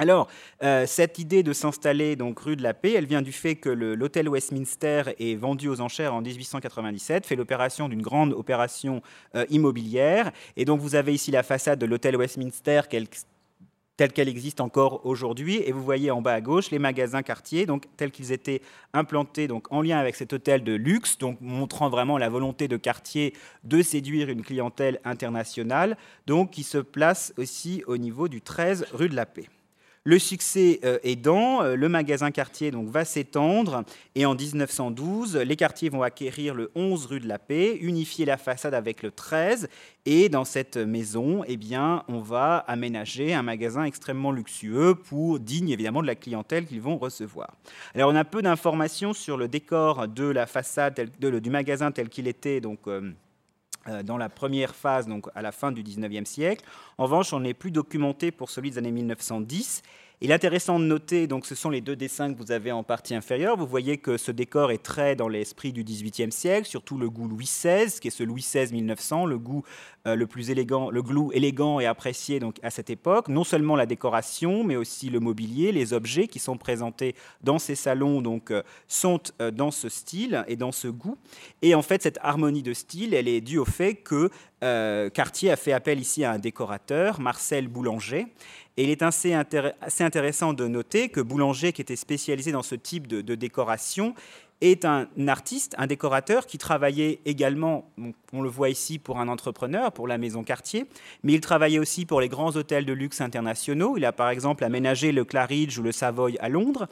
[0.00, 0.28] Alors,
[0.62, 3.68] euh, cette idée de s'installer donc rue de la Paix, elle vient du fait que
[3.68, 9.02] l'hôtel Westminster est vendu aux enchères en 1897, fait l'opération d'une grande opération
[9.34, 10.32] euh, immobilière.
[10.56, 12.80] Et donc, vous avez ici la façade de l'hôtel Westminster
[14.00, 15.56] telle qu'elle existe encore aujourd'hui.
[15.56, 18.62] Et vous voyez en bas à gauche les magasins quartiers, donc tels qu'ils étaient
[18.94, 23.82] implantés en lien avec cet hôtel de luxe, montrant vraiment la volonté de quartier de
[23.82, 25.98] séduire une clientèle internationale,
[26.50, 29.50] qui se place aussi au niveau du 13 rue de la Paix.
[30.04, 33.84] Le succès euh, aidant, euh, le magasin Cartier donc, va s'étendre
[34.14, 38.38] et en 1912, les quartiers vont acquérir le 11 rue de la Paix, unifier la
[38.38, 39.68] façade avec le 13
[40.06, 45.68] et dans cette maison, eh bien, on va aménager un magasin extrêmement luxueux pour digne
[45.68, 47.54] évidemment de la clientèle qu'ils vont recevoir.
[47.94, 52.26] Alors on a peu d'informations sur le décor de la façade du magasin tel qu'il
[52.26, 53.12] était donc euh, euh,
[54.04, 56.64] dans la première phase, donc à la fin du 19e siècle.
[56.98, 59.82] En revanche, on n'est plus documenté pour celui des années 1910
[60.22, 62.82] il est intéressant de noter, donc ce sont les deux dessins que vous avez en
[62.82, 63.56] partie inférieure.
[63.56, 67.26] Vous voyez que ce décor est très dans l'esprit du XVIIIe siècle, surtout le goût
[67.26, 69.62] Louis XVI, qui est ce Louis XVI 1900, le goût
[70.06, 73.28] euh, le plus élégant, le goût élégant et apprécié donc à cette époque.
[73.28, 77.74] Non seulement la décoration, mais aussi le mobilier, les objets qui sont présentés dans ces
[77.74, 81.16] salons donc euh, sont euh, dans ce style et dans ce goût.
[81.62, 84.30] Et en fait, cette harmonie de style, elle est due au fait que
[84.60, 88.26] Cartier a fait appel ici à un décorateur, Marcel Boulanger,
[88.76, 93.06] et il est assez, intéressant de noter que Boulanger, qui était spécialisé dans ce type
[93.06, 94.14] de décoration,
[94.60, 97.90] est un artiste, un décorateur qui travaillait également,
[98.32, 100.86] on le voit ici, pour un entrepreneur, pour la maison Cartier,
[101.22, 103.96] mais il travaillait aussi pour les grands hôtels de luxe internationaux.
[103.96, 106.88] Il a par exemple aménagé le Claridge ou le Savoy à Londres.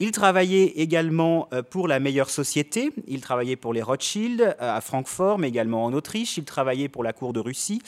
[0.00, 2.90] Il travaillait également euh, pour la meilleure société.
[3.06, 6.38] Il travaillait pour les Rothschild euh, à Francfort, mais également en Autriche.
[6.38, 7.80] Il travaillait pour la cour de Russie.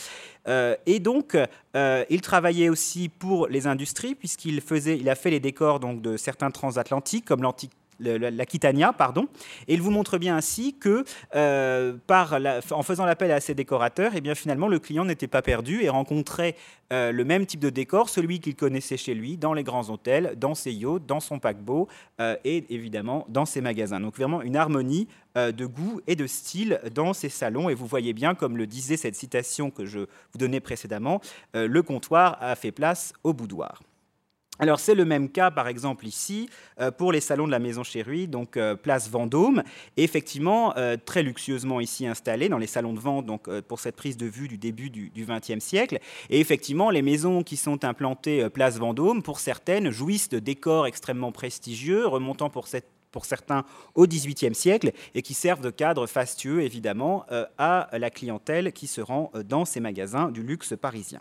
[0.46, 1.36] Euh, et donc,
[1.74, 6.16] il travaillait aussi pour les industries, puisqu'il faisait, il a fait les décors donc, de
[6.16, 9.28] certains transatlantiques, comme l'antique l'Aquitania, pardon.
[9.68, 11.04] Et il vous montre bien ainsi que,
[11.34, 11.96] euh,
[12.70, 15.82] en faisant l'appel à ces décorateurs, et eh bien finalement le client n'était pas perdu
[15.82, 16.56] et rencontrait
[16.92, 20.34] euh, le même type de décor, celui qu'il connaissait chez lui, dans les grands hôtels,
[20.36, 21.88] dans ses yachts, dans son paquebot
[22.20, 24.00] euh, et évidemment dans ses magasins.
[24.00, 27.68] Donc vraiment une harmonie de goût et de style dans ces salons.
[27.68, 31.20] Et vous voyez bien, comme le disait cette citation que je vous donnais précédemment,
[31.54, 33.80] le comptoir a fait place au boudoir.
[34.60, 36.48] Alors c'est le même cas, par exemple ici,
[36.80, 39.64] euh, pour les salons de la Maison Chéruy, donc euh, place Vendôme,
[39.96, 44.16] effectivement euh, très luxueusement ici installés dans les salons de vente, donc pour cette prise
[44.16, 45.98] de vue du début du XXe siècle.
[46.30, 51.32] Et effectivement, les maisons qui sont implantées place Vendôme, pour certaines, jouissent de décors extrêmement
[51.32, 52.68] prestigieux, remontant pour
[53.10, 53.64] pour certains
[53.94, 57.26] au XVIIIe siècle et qui servent de cadre fastueux évidemment
[57.58, 61.20] à la clientèle qui se rend dans ces magasins du luxe parisien.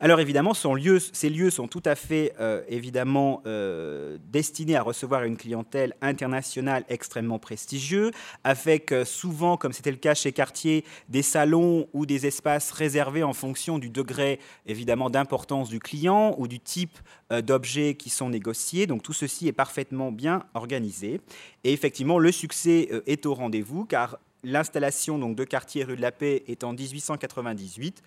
[0.00, 5.36] Alors évidemment, ces lieux sont tout à fait euh, évidemment euh, destinés à recevoir une
[5.36, 8.12] clientèle internationale extrêmement prestigieuse,
[8.44, 13.24] avec euh, souvent, comme c'était le cas chez Cartier, des salons ou des espaces réservés
[13.24, 16.96] en fonction du degré évidemment d'importance du client ou du type
[17.30, 18.86] d'objets qui sont négociés.
[18.86, 21.20] Donc tout ceci est parfaitement bien organisé.
[21.64, 26.12] Et effectivement, le succès est au rendez-vous car l'installation donc de Cartier rue de la
[26.12, 28.02] Paix est en 1898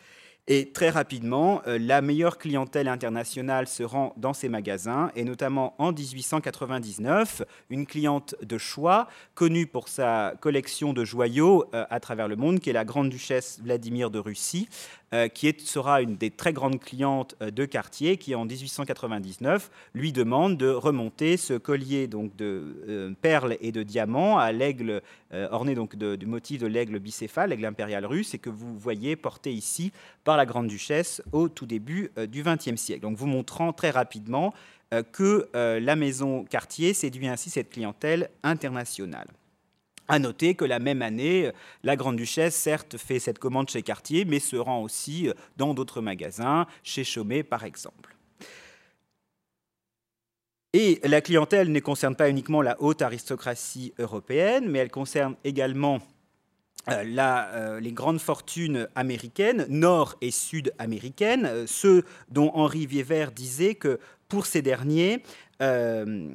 [0.47, 5.75] et très rapidement, euh, la meilleure clientèle internationale se rend dans ces magasins, et notamment
[5.77, 12.27] en 1899, une cliente de choix, connue pour sa collection de joyaux euh, à travers
[12.27, 14.67] le monde, qui est la grande duchesse Vladimir de Russie,
[15.13, 20.13] euh, qui sera une des très grandes clientes euh, de Cartier, qui en 1899 lui
[20.13, 25.01] demande de remonter ce collier donc de euh, perles et de diamants à l'aigle
[25.33, 29.51] orné donc du motif de l'aigle bicéphale, l'aigle impérial russe, et que vous voyez porté
[29.53, 29.93] ici
[30.25, 33.01] par la grande duchesse au tout début du XXe siècle.
[33.01, 34.53] Donc vous montrant très rapidement
[35.13, 39.27] que la maison Cartier séduit ainsi cette clientèle internationale.
[40.11, 41.51] À noter que la même année,
[41.83, 46.67] la Grande-Duchesse, certes, fait cette commande chez Cartier, mais se rend aussi dans d'autres magasins,
[46.83, 48.13] chez Chaumet par exemple.
[50.73, 56.01] Et la clientèle ne concerne pas uniquement la haute aristocratie européenne, mais elle concerne également
[56.89, 63.75] euh, euh, les grandes fortunes américaines, nord et sud-américaines, euh, ceux dont Henri Viévert disait
[63.75, 63.99] que
[64.31, 65.23] pour ces derniers,
[65.61, 66.29] euh,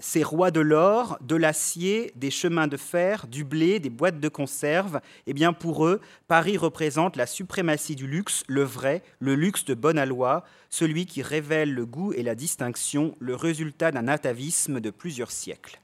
[0.00, 4.28] ces rois de l'or, de l'acier, des chemins de fer, du blé, des boîtes de
[4.30, 9.66] conserve, eh bien pour eux, Paris représente la suprématie du luxe, le vrai, le luxe
[9.66, 14.80] de bonne aloi, celui qui révèle le goût et la distinction, le résultat d'un atavisme
[14.80, 15.78] de plusieurs siècles.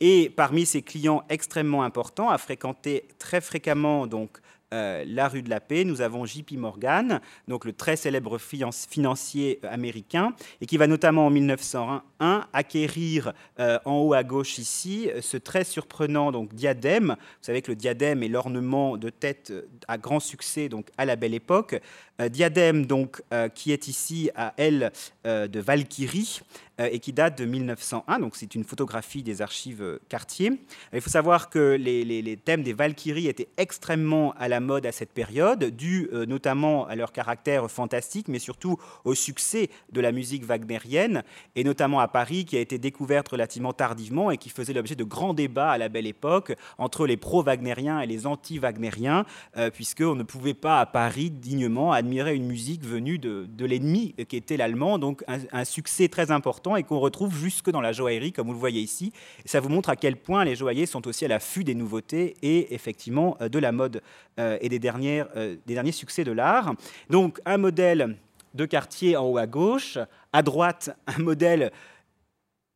[0.00, 4.38] Et parmi ces clients extrêmement importants, à fréquenter très fréquemment donc
[4.72, 9.58] euh, la rue de la Paix, nous avons JP Morgan, donc le très célèbre financier
[9.64, 15.36] américain, et qui va notamment en 1901 acquérir euh, en haut à gauche ici ce
[15.36, 17.16] très surprenant donc diadème.
[17.18, 19.52] Vous savez que le diadème est l'ornement de tête
[19.88, 21.80] à grand succès donc à la belle époque.
[22.20, 23.22] Euh, diadème donc
[23.54, 24.92] qui est ici à L
[25.24, 26.40] de Valkyrie
[26.78, 28.18] et qui date de 1901.
[28.18, 30.52] Donc c'est une photographie des archives Cartier.
[30.92, 34.92] Il faut savoir que les, les thèmes des Valkyries étaient extrêmement à la mode à
[34.92, 40.12] cette période, dû euh, notamment à leur caractère fantastique, mais surtout au succès de la
[40.12, 41.22] musique wagnérienne,
[41.56, 45.04] et notamment à Paris, qui a été découverte relativement tardivement et qui faisait l'objet de
[45.04, 49.24] grands débats à la belle époque entre les pro-wagnériens et les anti-wagnériens,
[49.56, 54.56] euh, puisqu'on ne pouvait pas à Paris dignement une musique venue de, l'ennemi qui était
[54.56, 58.52] l'allemand, donc un, succès très important et qu'on retrouve jusque dans la joaillerie, comme vous
[58.52, 59.12] le voyez ici.
[59.44, 62.74] ça vous montre à quel point les joailliers sont aussi à l'affût des nouveautés et
[62.74, 64.02] effectivement euh, de la mode
[64.38, 66.74] euh, et des, dernières, euh, des derniers succès de l'art.
[67.08, 68.16] Donc un modèle
[68.54, 69.98] de quartier en haut à gauche,
[70.32, 71.70] à droite un modèle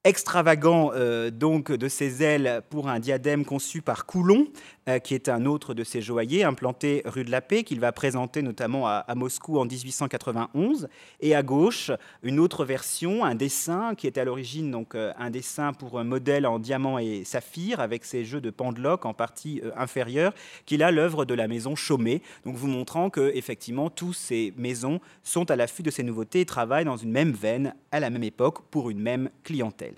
[0.05, 4.49] extravagant euh, donc de ses ailes pour un diadème conçu par Coulon,
[4.87, 7.90] euh, qui est un autre de ses joailliers, implanté rue de la Paix, qu'il va
[7.90, 10.88] présenter notamment à, Moscou en 1891.
[11.21, 11.90] Et à gauche,
[12.23, 16.05] une autre version, un dessin qui est à l'origine donc euh, un dessin pour un
[16.05, 20.35] modèle en diamant et saphir, avec ses jeux de pendeloque en partie inférieure,
[20.67, 22.21] qui là l'œuvre de la maison Chaumet.
[22.45, 26.47] Donc vous montrant que effectivement tous ces maisons sont à l'affût de ces nouveautés et
[26.47, 29.93] travaillent dans une même veine à la même époque pour une même clientèle.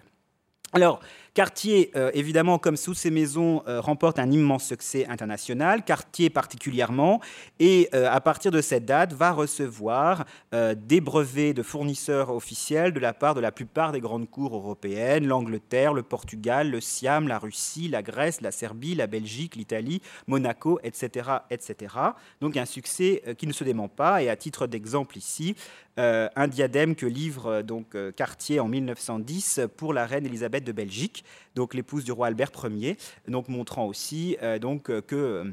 [0.72, 1.00] Alors,
[1.36, 7.20] Cartier, euh, évidemment, comme toutes ces maisons, euh, remporte un immense succès international, Cartier particulièrement,
[7.60, 13.00] et euh, à partir de cette date, va recevoir des brevets de fournisseurs officiels de
[13.00, 17.38] la part de la plupart des grandes cours européennes, l'Angleterre, le Portugal, le Siam, la
[17.38, 21.94] Russie, la Grèce, la Serbie, la Belgique, l'Italie, Monaco, etc., etc.
[22.40, 25.56] Donc un succès qui ne se dément pas, et à titre d'exemple ici,
[25.98, 31.74] un diadème que livre donc Cartier en 1910 pour la reine Elisabeth de Belgique, donc
[31.74, 32.96] l'épouse du roi Albert Ier,
[33.28, 35.44] donc montrant aussi euh, donc, euh, que euh,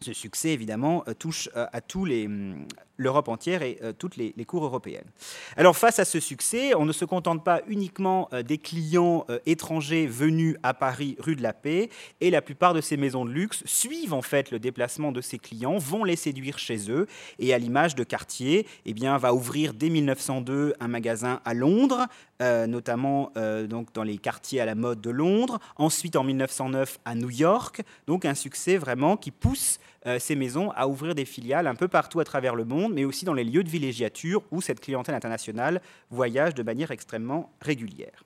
[0.00, 2.66] ce succès, évidemment, touche à tous hum,
[2.98, 5.10] l'Europe entière et toutes les, cours européennes.
[5.56, 10.56] Alors face à ce succès, on ne se contente pas uniquement des clients étrangers venus
[10.62, 14.14] à Paris rue de la Paix, et la plupart de ces maisons de luxe suivent
[14.14, 17.08] en fait le déplacement de ces clients, vont les séduire chez eux,
[17.40, 22.06] et à l'image de Cartier, eh bien, va ouvrir dès 1902 un magasin à Londres,
[22.40, 23.32] notamment
[23.68, 27.82] donc dans les quartiers à la mode de Londres, ensuite en 1909 à New York,
[28.06, 29.78] donc un succès vraiment qui pousse
[30.18, 33.24] ces maisons à ouvrir des filiales un peu partout à travers le monde mais aussi
[33.24, 38.24] dans les lieux de villégiature où cette clientèle internationale voyage de manière extrêmement régulière.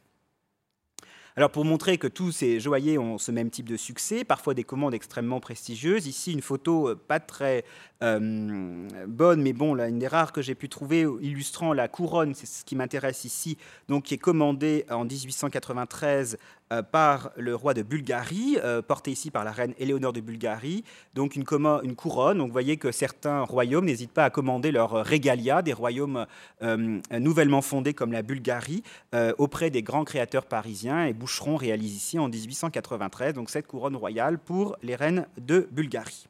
[1.35, 4.64] Alors pour montrer que tous ces joailliers ont ce même type de succès, parfois des
[4.64, 7.64] commandes extrêmement prestigieuses, ici une photo euh, pas très
[8.03, 12.35] euh, bonne, mais bon, là, une des rares que j'ai pu trouver illustrant la couronne,
[12.35, 13.57] c'est ce qui m'intéresse ici,
[13.88, 16.37] donc qui est commandée en 1893 euh,
[16.91, 21.45] par le roi de Bulgarie, portée ici par la reine Éléonore de Bulgarie, donc une,
[21.45, 22.39] couronne.
[22.39, 26.27] Donc vous voyez que certains royaumes n'hésitent pas à commander leur régalia, des royaumes
[27.11, 28.83] nouvellement fondés comme la Bulgarie,
[29.39, 34.39] auprès des grands créateurs parisiens et Boucheron réalise ici en 1893, donc cette couronne royale
[34.39, 36.27] pour les reines de Bulgarie.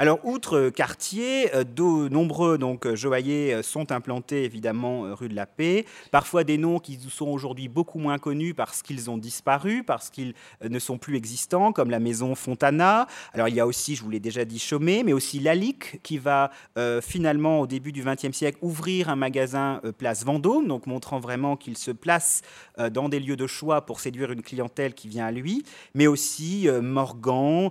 [0.00, 5.34] Alors, outre Cartier, euh, de nombreux donc, joailliers euh, sont implantés évidemment euh, rue de
[5.34, 5.86] la Paix.
[6.12, 10.34] Parfois des noms qui sont aujourd'hui beaucoup moins connus parce qu'ils ont disparu, parce qu'ils
[10.62, 13.08] ne sont plus existants, comme la maison Fontana.
[13.32, 16.18] Alors, il y a aussi, je vous l'ai déjà dit, Chaumet, mais aussi Lalique qui
[16.18, 16.52] va
[17.02, 21.76] finalement, au début du XXe siècle, ouvrir un magasin place Vendôme, donc montrant vraiment qu'il
[21.76, 22.42] se place
[22.90, 26.68] dans des lieux de choix pour séduire une clientèle qui vient à lui, mais aussi
[26.82, 27.70] Morgan,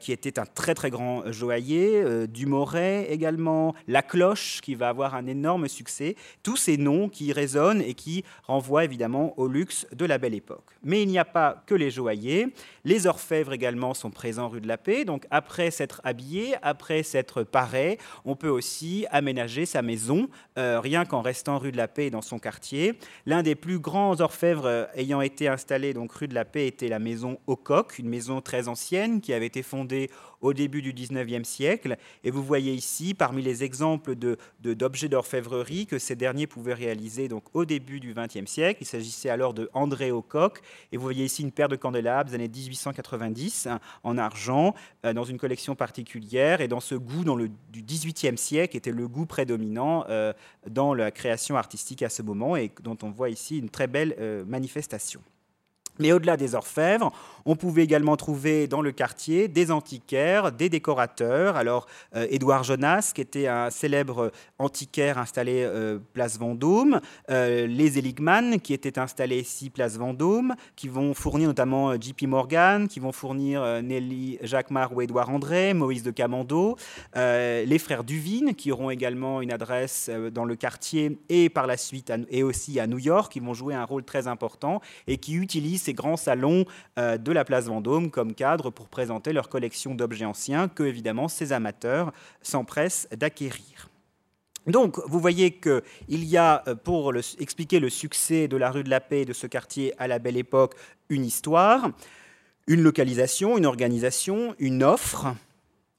[0.00, 5.14] qui était un très très grand joaillier euh, Dumoret également, La Cloche qui va avoir
[5.14, 10.04] un énorme succès, tous ces noms qui résonnent et qui renvoient évidemment au luxe de
[10.04, 10.64] la belle époque.
[10.82, 12.48] Mais il n'y a pas que les joailliers,
[12.84, 17.42] les orfèvres également sont présents rue de la Paix, donc après s'être habillé, après s'être
[17.42, 22.10] paré, on peut aussi aménager sa maison, euh, rien qu'en restant rue de la Paix
[22.10, 22.94] dans son quartier.
[23.26, 26.88] L'un des plus grands orfèvres euh, ayant été installé donc rue de la Paix était
[26.88, 30.10] la maison Au Coq, une maison très ancienne qui avait été fondée
[30.46, 31.96] au début du 19e siècle.
[32.22, 37.28] Et vous voyez ici, parmi les exemples d'objets de, d'orfèvrerie que ces derniers pouvaient réaliser
[37.28, 40.60] donc, au début du 20e siècle, il s'agissait alors de André Aucoq.
[40.92, 44.74] Et vous voyez ici une paire de candélabres années 1890 hein, en argent,
[45.04, 46.60] euh, dans une collection particulière.
[46.60, 50.32] Et dans ce goût dans le, du 18e siècle était le goût prédominant euh,
[50.68, 54.14] dans la création artistique à ce moment et dont on voit ici une très belle
[54.20, 55.20] euh, manifestation.
[55.98, 57.12] Mais au-delà des orfèvres,
[57.46, 61.56] on pouvait également trouver dans le quartier des antiquaires, des décorateurs.
[61.56, 61.86] Alors,
[62.16, 68.58] euh, Édouard Jonas, qui était un célèbre antiquaire installé euh, place Vendôme, euh, les Eligman,
[68.60, 73.62] qui étaient installés ici place Vendôme, qui vont fournir notamment JP Morgan, qui vont fournir
[73.80, 76.76] Nelly Jacquemart ou Édouard André, Moïse de Camando,
[77.14, 82.12] les frères Duvine, qui auront également une adresse dans le quartier et par la suite
[82.28, 85.82] et aussi à New York, qui vont jouer un rôle très important et qui utilisent
[85.86, 86.64] ces grands salons
[86.98, 91.28] euh, de la place Vendôme comme cadre pour présenter leur collection d'objets anciens que, évidemment,
[91.28, 92.12] ces amateurs
[92.42, 93.88] s'empressent d'acquérir.
[94.66, 98.90] Donc, vous voyez qu'il y a, euh, pour expliquer le succès de la rue de
[98.90, 100.74] la Paix et de ce quartier à la belle époque,
[101.08, 101.90] une histoire,
[102.66, 105.36] une localisation, une organisation, une offre,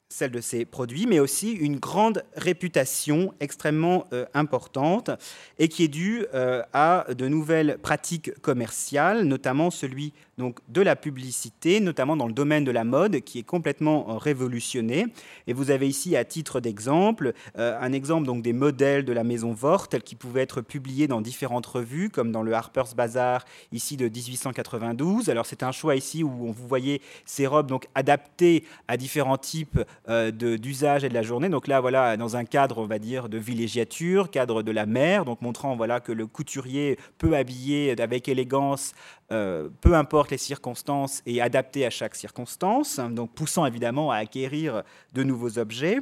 [0.10, 5.12] celle de ces produits, mais aussi une grande réputation extrêmement euh, importante
[5.60, 10.96] et qui est due euh, à de nouvelles pratiques commerciales, notamment celui donc de la
[10.96, 15.08] publicité, notamment dans le domaine de la mode, qui est complètement euh, révolutionné.
[15.48, 19.24] Et vous avez ici, à titre d'exemple, euh, un exemple donc des modèles de la
[19.24, 23.46] maison Vort, tels qui pouvaient être publiés dans différentes revues, comme dans le Harper's Bazaar
[23.72, 25.30] ici de 1892.
[25.30, 29.80] Alors c'est un choix ici où vous voyez ces robes donc adaptées à différents types
[30.08, 31.50] euh, d'usage et de la journée.
[31.50, 35.26] Donc là, voilà, dans un cadre, on va dire, de villégiature, cadre de la mer,
[35.26, 38.94] donc montrant voilà que le couturier peut habiller avec élégance
[39.30, 44.84] euh, peu importe les circonstances et adapté à chaque circonstance, donc poussant évidemment à acquérir
[45.14, 46.02] de nouveaux objets.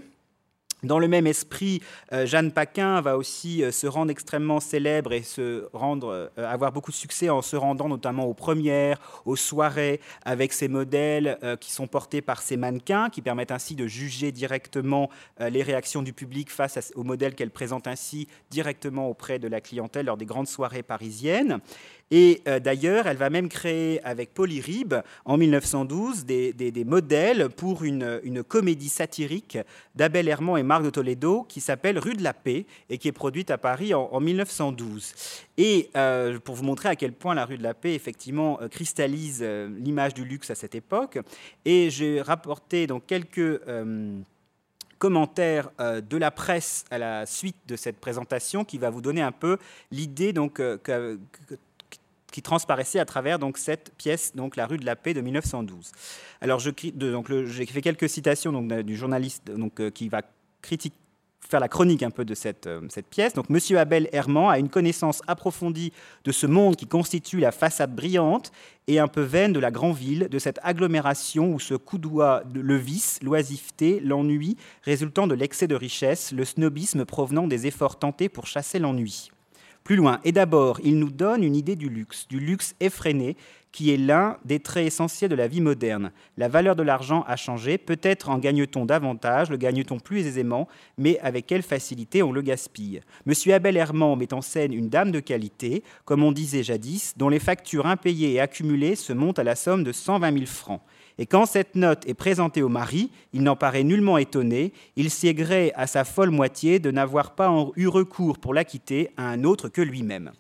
[0.86, 1.82] Dans le même esprit,
[2.14, 6.72] euh, Jeanne Paquin va aussi euh, se rendre extrêmement célèbre et se rendre, euh, avoir
[6.72, 11.72] beaucoup de succès en se rendant notamment aux premières, aux soirées, avec ses modèles qui
[11.72, 15.10] sont portés par ses mannequins, qui permettent ainsi de juger directement
[15.40, 20.06] les réactions du public face aux modèles qu'elle présente ainsi directement auprès de la clientèle
[20.06, 21.60] lors des grandes soirées parisiennes.
[22.12, 24.94] Et d'ailleurs, elle va même créer avec Polyrib
[25.26, 29.58] en 1912 des, modèles pour une, comédie satirique
[29.96, 33.14] d'Abel Herman et Marc de Toledo qui s'appelle Rue de la Paix et qui est
[33.14, 35.14] produite à Paris en, 1912.
[35.58, 38.68] Et euh, pour vous montrer à quel point la rue de la Paix, effectivement, euh,
[38.68, 41.20] cristallise euh, l'image du luxe à cette époque,
[41.64, 43.62] et j'ai rapporté donc quelques
[44.98, 49.32] commentaires de la presse à la suite de cette présentation qui va vous donner un
[49.32, 49.58] peu
[49.92, 50.62] l'idée donc
[52.36, 55.94] qui transparaissait à travers donc cette pièce, donc la rue de la Paix de 1912.
[56.42, 56.74] Alors j'ai
[57.66, 60.22] fait quelques citations donc du journaliste donc qui va
[60.62, 60.94] critique
[61.48, 63.34] faire la chronique un peu de cette, euh, cette pièce.
[63.34, 67.96] Donc, Monsieur Abel Herman a une connaissance approfondie de ce monde qui constitue la façade
[67.96, 68.52] brillante
[68.88, 72.76] et un peu vaine de la grande ville, de cette agglomération où se coudoie le
[72.76, 78.48] vice, l'oisiveté, l'ennui, résultant de l'excès de richesse, le snobisme provenant des efforts tentés pour
[78.48, 79.30] chasser l'ennui.
[79.86, 83.38] Plus loin, et d'abord, il nous donne une idée du luxe, du luxe effréné,
[83.72, 86.12] qui est l'un des traits essentiels de la vie moderne.
[86.38, 90.68] La valeur de l'argent a changé, peut-être en gagne-t-on davantage, le gagne-t-on plus aisément,
[90.98, 93.02] mais avec quelle facilité on le gaspille.
[93.28, 97.30] Monsieur Abel Herman met en scène une dame de qualité, comme on disait jadis, dont
[97.30, 100.82] les factures impayées et accumulées se montent à la somme de 120 000 francs.
[101.18, 105.28] Et quand cette note est présentée au mari, il n'en paraît nullement étonné, il s'y
[105.76, 109.82] à sa folle moitié de n'avoir pas eu recours pour l'acquitter à un autre que
[109.82, 110.32] lui-même.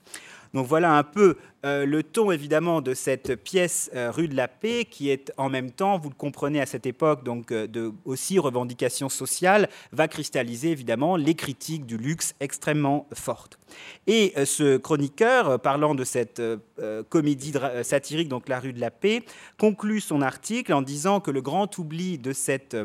[0.55, 1.35] Donc voilà un peu
[1.65, 5.49] euh, le ton évidemment de cette pièce euh, rue de la Paix qui est en
[5.49, 10.71] même temps, vous le comprenez à cette époque, donc euh, aussi revendication sociale, va cristalliser
[10.71, 13.59] évidemment les critiques du luxe extrêmement fortes.
[14.07, 16.41] Et ce chroniqueur, parlant de cette
[17.09, 17.51] comédie
[17.83, 19.23] satirique, donc La rue de la Paix,
[19.57, 22.77] conclut son article en disant que le grand oubli de cette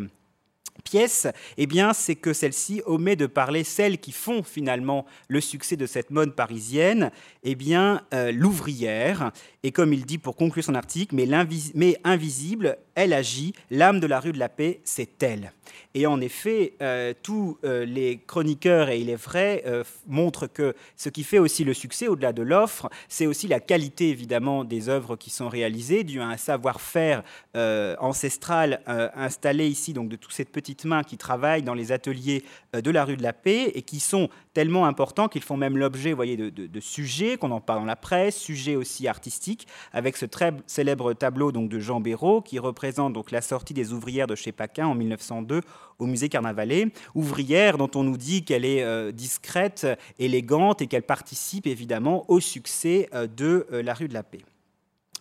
[0.81, 1.27] pièce,
[1.57, 5.87] eh bien, c'est que celle-ci omet de parler celles qui font finalement le succès de
[5.87, 7.11] cette mode parisienne,
[7.43, 9.33] eh bien, euh, l'ouvrière.
[9.63, 11.29] Et comme il dit pour conclure son article, mais,
[11.75, 15.53] mais invisible, elle agit, l'âme de la rue de la paix, c'est elle.
[15.95, 19.65] Et en effet, euh, tous euh, les chroniqueurs, et il est vrai,
[20.07, 24.09] montrent que ce qui fait aussi le succès, au-delà de l'offre, c'est aussi la qualité
[24.11, 27.23] évidemment des œuvres qui sont réalisées, dû à un savoir-faire
[27.55, 32.45] ancestral installé ici, donc de toute cette petite mains qui travaillent dans les ateliers
[32.75, 35.77] euh, de la rue de la Paix et qui sont tellement importants qu'ils font même
[35.77, 40.27] l'objet voyez, de, sujets, qu'on en parle dans la presse, sujets aussi artistiques, avec ce
[40.27, 44.35] très célèbre tableau donc, de Jean Béraud qui représente donc, la sortie des ouvrières de
[44.35, 45.61] chez Paquin en 1902
[45.99, 46.89] au musée Carnavalet.
[47.15, 49.87] Ouvrière dont on nous dit qu'elle est euh, discrète,
[50.19, 54.41] élégante et qu'elle participe évidemment au succès euh, de la rue de la Paix.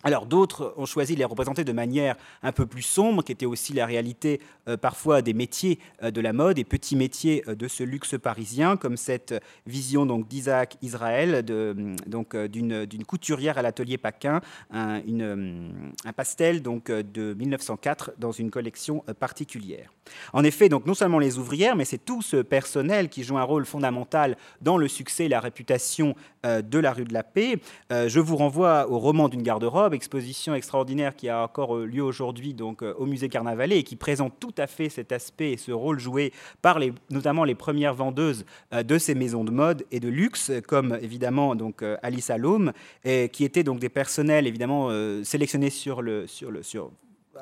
[0.02, 3.46] Alors d'autres ont choisi de les représenter de manière un peu plus sombre, qui était
[3.46, 7.54] aussi la réalité euh, parfois des métiers euh, de la mode et petits métiers euh,
[7.54, 9.34] de ce luxe parisien, comme cette
[9.66, 11.76] vision donc d'Isaac Israël, de,
[12.06, 14.40] donc d'une, couturière à l'atelier Paquin,
[14.70, 19.92] un, un pastel donc de 1904 dans une collection particulière.
[20.32, 23.42] En effet, donc non seulement les ouvrières, mais c'est tout ce personnel qui joue un
[23.42, 27.58] rôle fondamental dans le succès et la réputation de la rue de la Paix.
[27.90, 32.54] Je vous renvoie au roman d'une garde-robe exposition extraordinaire qui a encore euh, lieu aujourd'hui
[32.54, 35.72] donc euh, au musée Carnavalet et qui présente tout à fait cet aspect et ce
[35.72, 36.32] rôle joué
[36.62, 40.52] par les, notamment les premières vendeuses euh, de ces maisons de mode et de luxe,
[40.66, 42.72] comme évidemment donc Alice Alom,
[43.04, 44.90] et qui étaient donc des personnels évidemment
[45.24, 46.90] sélectionnés sur le sur le sur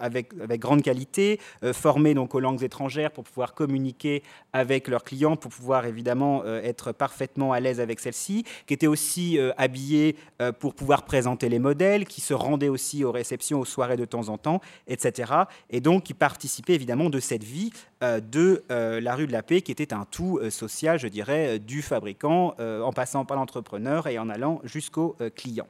[0.01, 4.23] avec, grande qualité, euh, formés donc aux langues étrangères pour pouvoir communiquer
[4.53, 8.87] avec leurs clients, pour pouvoir évidemment euh, être parfaitement à l'aise avec celles-ci, qui étaient
[8.87, 10.17] aussi euh, habillés
[10.61, 14.29] pour pouvoir présenter les modèles, qui se rendaient aussi aux réceptions, aux soirées de temps
[14.29, 15.33] en temps, etc.
[15.71, 19.73] Et donc qui participaient évidemment de cette vie de la rue de la Paix, qui
[19.73, 24.61] était un tout social, je dirais, du fabricant, en passant par l'entrepreneur et en allant
[24.65, 25.67] jusqu'au client.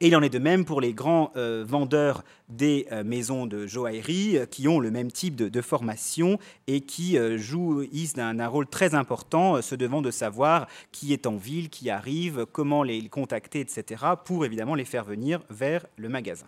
[0.00, 3.66] Et il en est de même pour les grands euh, vendeurs des euh, maisons de
[3.66, 8.94] joaillerie euh, qui ont le même type de, formation et qui jouissent d'un rôle très
[8.94, 14.04] important, se devant de savoir qui est en ville, qui arrive, comment les contacter, etc.,
[14.24, 16.46] pour évidemment les faire venir vers le magasin.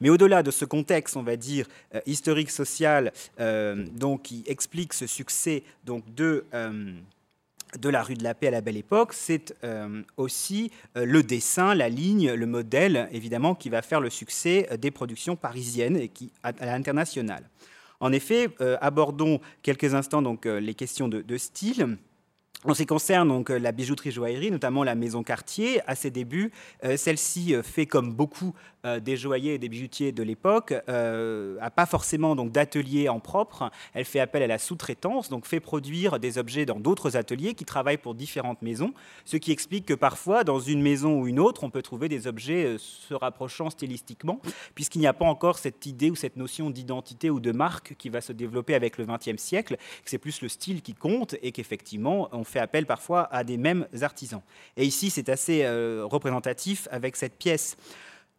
[0.00, 1.66] Mais au-delà de ce contexte, on va dire,
[2.04, 6.44] historique, social, donc, qui explique ce succès donc, de
[7.76, 11.22] de la rue de la Paix à la Belle Époque, c'est euh, aussi euh, le
[11.22, 15.96] dessin, la ligne, le modèle, évidemment, qui va faire le succès euh, des productions parisiennes
[15.96, 17.44] et qui, à, l'international.
[18.00, 18.48] En effet,
[18.80, 21.98] abordons quelques instants donc, les questions de, de style.
[22.64, 26.50] En ce qui concerne donc la bijouterie joaillerie, notamment la maison Cartier, à ses débuts,
[26.96, 28.52] celle-ci fait comme beaucoup
[28.88, 33.72] euh, des joailliers et des bijoutiers de l'époque, euh, pas forcément donc d'atelier en propre.
[33.92, 37.64] Elle fait appel à la sous-traitance, donc fait produire des objets dans d'autres ateliers qui
[37.64, 38.94] travaillent pour différentes maisons,
[39.24, 42.28] ce qui explique que parfois, dans une maison ou une autre, on peut trouver des
[42.28, 44.40] objets euh, se rapprochant stylistiquement,
[44.76, 48.10] puisqu'il n'y a pas encore cette idée ou cette notion d'identité ou de marque qui
[48.10, 51.50] va se développer avec le XXe siècle, que c'est plus le style qui compte et
[51.50, 54.42] qu'effectivement, on fait appel parfois à des mêmes artisans.
[54.76, 55.66] Et ici, c'est assez
[56.04, 57.76] représentatif avec cette pièce.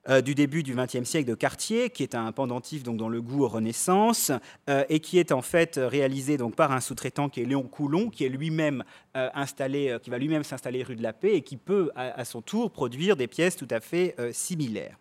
[0.08, 3.22] Euh, du début du XXe siècle de Cartier, qui est un pendentif donc, dans le
[3.22, 4.32] goût Renaissance,
[4.70, 8.10] euh, et qui est en fait réalisé donc, par un sous-traitant qui est Léon Coulon,
[8.10, 8.84] qui est lui-même
[9.18, 12.42] euh, installé, qui va lui-même s'installer rue de la Paix et qui peut à, son
[12.42, 14.98] tour produire des pièces tout à fait similaires.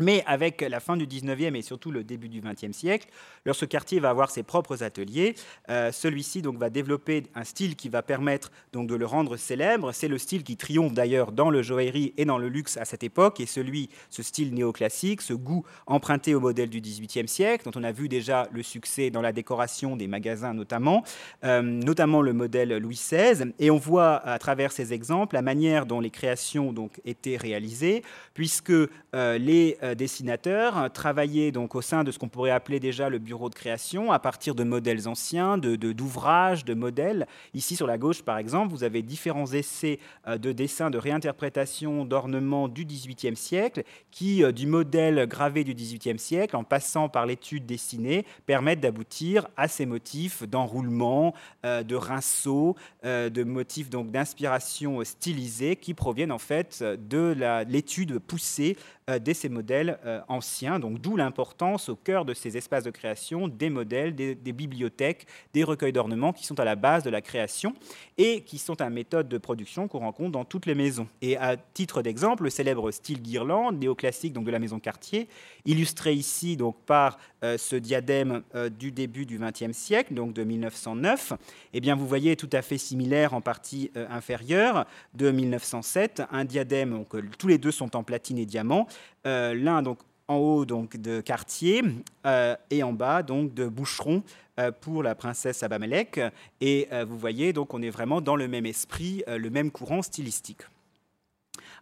[0.00, 3.08] Mais avec la fin du 19e et surtout le début du 20e siècle,
[3.44, 5.34] lorsque Cartier va avoir ses propres ateliers,
[5.68, 9.92] euh, celui-ci donc va développer un style qui va permettre donc de le rendre célèbre.
[9.92, 13.02] C'est le style qui triomphe d'ailleurs dans le joaillerie et dans le luxe à cette
[13.02, 17.78] époque, et celui, ce style néoclassique, ce goût emprunté au modèle du 18e siècle, dont
[17.78, 21.04] on a vu déjà le succès dans la décoration des magasins notamment,
[21.44, 23.52] euh, notamment le modèle Louis XVI.
[23.58, 28.02] Et on voit à travers ces exemples la manière dont les créations donc étaient réalisées,
[28.34, 33.18] puisque euh, les dessinateurs travaillaient donc au sein de ce qu'on pourrait appeler déjà le
[33.18, 37.26] bureau de création à partir de modèles anciens, de, d'ouvrages, de, modèles.
[37.54, 42.04] Ici sur la gauche par exemple, vous avez différents essais euh, de dessins, de réinterprétation,
[42.04, 47.66] d'ornements du XVIIIe siècle qui, du modèle gravé du XVIIIe siècle, en passant par l'étude
[47.66, 51.34] dessinée, permettent d'aboutir à ces motifs d'enroulement,
[51.64, 57.34] de rinceaux, de motifs d'inspiration stylisée qui proviennent en fait de
[57.68, 58.76] l'étude poussée
[59.10, 62.90] euh, de ces modèles euh, anciens, donc d'où l'importance au cœur de ces espaces de
[62.90, 67.20] création des modèles, des, bibliothèques, des recueils d'ornements qui sont à la base de la
[67.20, 67.74] création
[68.18, 71.08] et qui sont une méthode de production qu'on rencontre dans toutes les maisons.
[71.22, 75.28] Et à titre d'exemple, le célèbre style guirlande, néoclassique donc de la maison Cartier,
[75.64, 78.42] illustré ici donc par euh, ce diadème
[78.78, 81.32] du début du XXe siècle, donc de 1909,
[81.72, 86.90] eh bien vous voyez tout à fait similaire en partie inférieure de 1907, un diadème,
[86.90, 88.86] donc tous les deux sont en platine et diamant,
[89.26, 91.82] euh, l'un donc en haut donc de Cartier
[92.26, 94.22] euh, et en bas donc de Boucheron
[94.58, 96.20] euh, pour la princesse Abamelech.
[96.60, 100.62] Et vous voyez donc on est vraiment dans le même esprit, le même courant stylistique.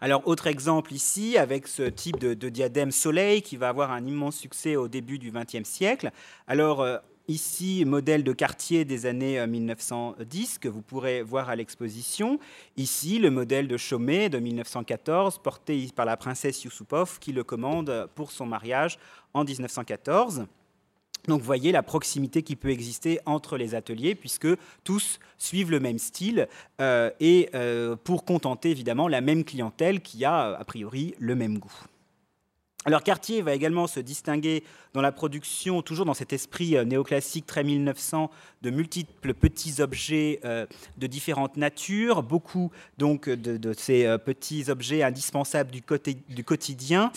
[0.00, 4.36] Alors, autre exemple ici, avec ce type de, diadème soleil qui va avoir un immense
[4.36, 6.10] succès au début du XXe siècle.
[6.46, 6.86] Alors,
[7.30, 12.38] Ici, modèle de quartier des années 1910 euh, que vous pourrez voir à l'exposition.
[12.78, 18.08] Ici, le modèle de Chaumet de 1914 porté par la princesse Yusupov qui le commande
[18.14, 18.98] pour son mariage
[19.34, 20.46] en 1914.
[21.26, 24.48] Donc vous voyez la proximité qui peut exister entre les ateliers puisque
[24.84, 26.48] tous suivent le même style
[26.80, 31.58] euh, et euh, pour contenter évidemment la même clientèle qui a a priori le même
[31.58, 31.72] goût.
[32.88, 34.64] Alors Cartier va également se distinguer
[34.94, 38.30] dans la production, toujours dans cet esprit euh, néoclassique très 1900,
[38.62, 40.64] de multiples petits objets euh,
[40.96, 45.82] de différentes natures, beaucoup donc de, ces euh, petits objets indispensables du,
[46.30, 47.12] du quotidien,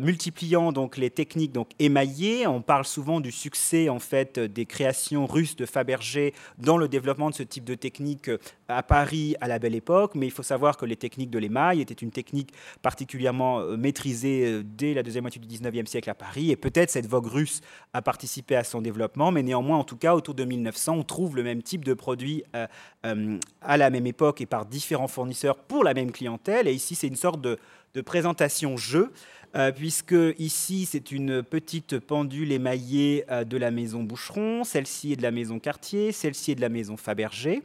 [0.00, 2.46] multipliant donc les techniques donc émaillées.
[2.46, 7.30] On parle souvent du succès en fait des créations russes de Fabergé dans le développement
[7.30, 8.30] de ce type de technique
[8.68, 11.80] à Paris à la belle époque, mais il faut savoir que les techniques de l'émail
[11.80, 16.90] étaient une technique particulièrement maîtrisée la deuxième moitié du 19e siècle à Paris, et peut-être
[16.90, 17.60] cette vogue russe
[17.92, 21.36] a participé à son développement, mais néanmoins, en tout cas, autour de 1900, on trouve
[21.36, 22.66] le même type de produit euh,
[23.06, 26.68] euh, à la même époque et par différents fournisseurs pour la même clientèle.
[26.68, 27.58] Et ici, c'est une sorte de,
[28.04, 29.12] présentation jeu.
[29.56, 35.22] Euh, puisque ici c'est une petite pendule émaillée de la maison Boucheron, celle-ci est de
[35.22, 37.60] la maison Cartier, celle-ci est de la maison Fabergé.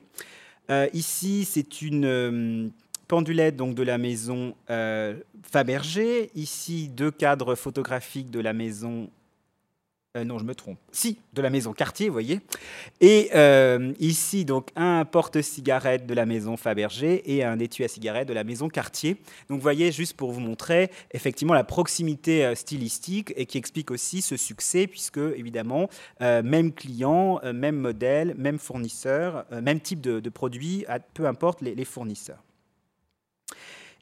[0.93, 2.72] ici c'est une
[3.07, 4.55] pendulette donc de la maison
[5.43, 9.09] Fabergé, ici deux cadres photographiques de la maison
[10.15, 10.77] euh, non, je me trompe.
[10.91, 12.39] Si, de la maison Cartier, vous voyez.
[13.01, 18.27] Et euh, ici, donc, un porte-cigarette de la maison Fabergé et un étui à cigarette
[18.27, 19.15] de la maison Cartier.
[19.49, 23.91] Donc, vous voyez, juste pour vous montrer effectivement la proximité euh, stylistique et qui explique
[23.91, 25.89] aussi ce succès, puisque, évidemment,
[26.19, 32.44] même client, même modèle, même fournisseur, même type de, produit, peu importe les fournisseurs.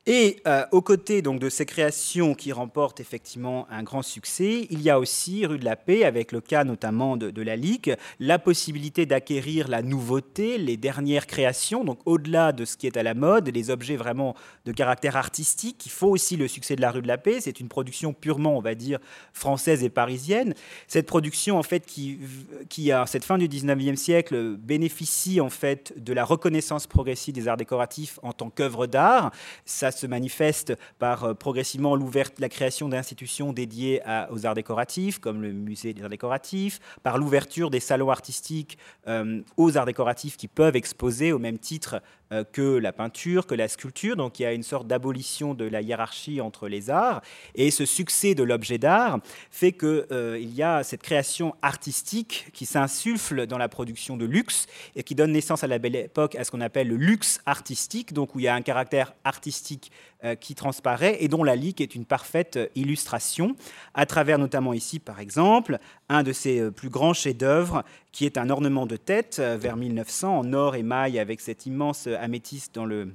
[0.05, 4.81] Et euh, aux côtés donc, de ces créations qui remportent effectivement un grand succès, il
[4.81, 8.37] y a aussi, rue de la Paix, avec le cas notamment de, la Ligue, la
[8.37, 13.13] possibilité d'acquérir la nouveauté, les dernières créations, donc au-delà de ce qui est à la
[13.13, 14.35] mode, les objets vraiment
[14.65, 15.85] de caractère artistique.
[15.85, 17.39] Il faut aussi le succès de la rue de la Paix.
[17.39, 18.99] C'est une production purement, on va dire,
[19.31, 20.53] française et parisienne.
[20.87, 22.19] Cette production, en fait, qui,
[22.67, 27.47] qui à cette fin du 19e siècle, bénéficie en fait de la reconnaissance progressive des
[27.47, 29.31] arts décoratifs en tant qu'œuvre d'art.
[29.63, 31.97] Ça se manifeste par euh, progressivement
[32.39, 37.69] la création d'institutions dédiées aux arts décoratifs, comme le musée des arts décoratifs, par l'ouverture
[37.69, 38.77] des salons artistiques
[39.07, 43.55] euh, aux arts décoratifs qui peuvent exposer au même titre euh, que la peinture, que
[43.55, 44.15] la sculpture.
[44.15, 47.21] Donc il y a une sorte d'abolition de la hiérarchie entre les arts.
[47.55, 49.19] Et ce succès de l'objet d'art
[49.51, 55.03] fait qu'il y a cette création artistique qui s'insuffle dans la production de luxe et
[55.03, 58.35] qui donne naissance à la belle époque à ce qu'on appelle le luxe artistique, donc
[58.35, 59.82] où il y a un caractère artistique
[60.23, 63.55] euh, qui transparaît et dont la lique est une parfaite illustration,
[63.93, 65.79] à travers notamment ici, par exemple,
[66.09, 69.75] un de ses euh, plus grands chefs-d'œuvre, qui est un ornement de tête euh, vers
[69.75, 73.09] 1900 en or et maille avec cette immense améthyste dans le,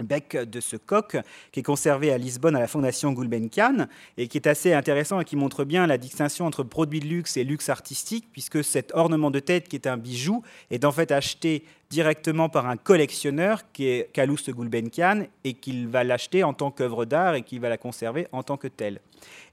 [0.00, 1.16] bec de ce coq
[1.52, 3.86] qui est conservé à Lisbonne à la Fondation Gulbenkian
[4.16, 7.36] et qui est assez intéressant et qui montre bien la distinction entre produit de luxe
[7.36, 11.12] et luxe artistique puisque cet ornement de tête qui est un bijou est en fait
[11.12, 16.70] acheté directement par un collectionneur qui est Calouste Gulbenkian et qu'il va l'acheter en tant
[16.70, 19.00] qu'œuvre d'art et qui va la conserver en tant que telle.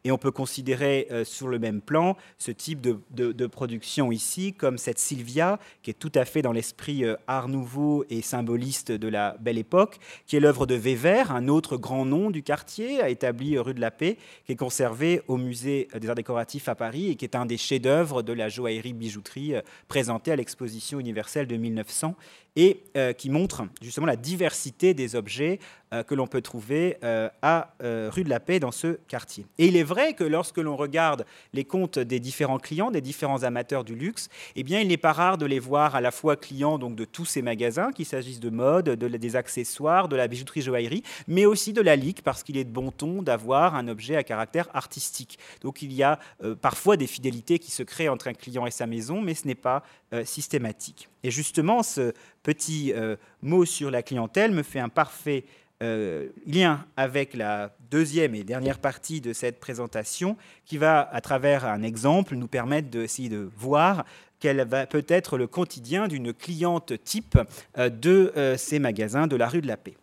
[0.03, 4.77] Et on peut considérer euh, sur le même plan ce type de, production ici, comme
[4.77, 9.07] cette Sylvia, qui est tout à fait dans l'esprit euh, art nouveau et symboliste de
[9.07, 13.57] la Belle Époque, qui est l'œuvre de Weber, un autre grand nom du quartier, établi
[13.57, 17.15] rue de la Paix, qui est conservé au musée des arts décoratifs à Paris et
[17.15, 22.15] qui est un des chefs-d'œuvre de la joaillerie-bijouterie euh, présentée à l'exposition universelle de 1900
[22.55, 25.59] et euh, qui montre justement la diversité des objets
[25.91, 29.45] euh, que l'on peut trouver euh, à rue de la Paix dans ce quartier.
[29.57, 33.43] Et il est vrai que lorsque l'on regarde les comptes des différents clients, des différents
[33.43, 36.35] amateurs du luxe, eh bien, il n'est pas rare de les voir à la fois
[36.35, 40.27] clients donc, de tous ces magasins, qu'il s'agisse de mode, de, des accessoires, de la
[40.27, 43.87] bijouterie joaillerie, mais aussi de la ligue, parce qu'il est de bon ton d'avoir un
[43.87, 45.37] objet à caractère artistique.
[45.61, 46.19] Donc il y a
[46.61, 49.55] parfois des fidélités qui se créent entre un client et sa maison, mais ce n'est
[49.55, 49.83] pas
[50.23, 51.09] systématique.
[51.23, 52.13] Et justement, ce
[52.43, 55.45] petit euh, mot sur la clientèle me fait un parfait
[55.81, 61.65] euh, lien avec la deuxième et dernière partie de cette présentation qui va, à travers
[61.65, 64.05] un exemple, nous permettre d'essayer de voir
[64.39, 67.39] quel va peut être le quotidien d'une cliente type
[67.77, 69.95] euh, de ces magasins de la rue de la Paix.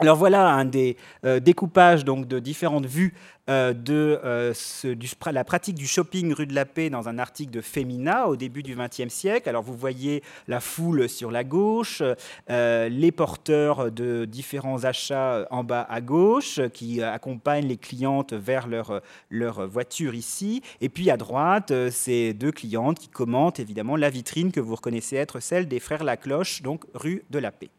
[0.00, 0.96] Alors voilà un des
[1.40, 3.14] découpages donc, de différentes vues
[3.48, 4.52] euh, de euh,
[5.32, 8.62] la pratique du shopping rue de la Paix dans un article de Femina au début
[8.62, 9.48] du XXe siècle.
[9.48, 12.02] Alors vous voyez la foule sur la gauche,
[12.50, 18.66] euh, les porteurs de différents achats en bas à gauche qui accompagnent les clientes vers
[18.66, 20.62] leur, leur voiture ici.
[20.82, 25.16] Et puis à droite, ces deux clientes qui commentent évidemment la vitrine que vous reconnaissez
[25.16, 27.70] être celle des frères Lacloche, donc rue de la Paix.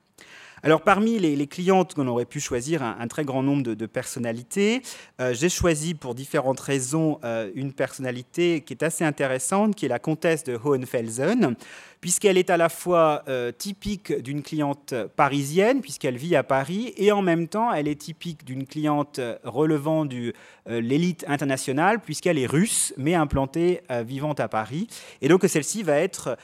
[0.63, 4.81] Alors parmi les, clientes qu'on aurait pu choisir un, très grand nombre de, personnalités,
[5.19, 9.89] euh, j'ai choisi pour différentes raisons euh, une personnalité qui est assez intéressante, qui est
[9.89, 11.55] la comtesse de Hohenfelsen
[12.01, 17.11] puisqu'elle est à la fois euh, typique d'une cliente parisienne, puisqu'elle vit à Paris, et
[17.11, 20.33] en même temps, elle est typique d'une cliente relevant de
[20.69, 24.87] euh, l'élite internationale, puisqu'elle est russe, mais implantée, euh, vivante à Paris.
[25.21, 26.37] Et donc, celle-ci va être,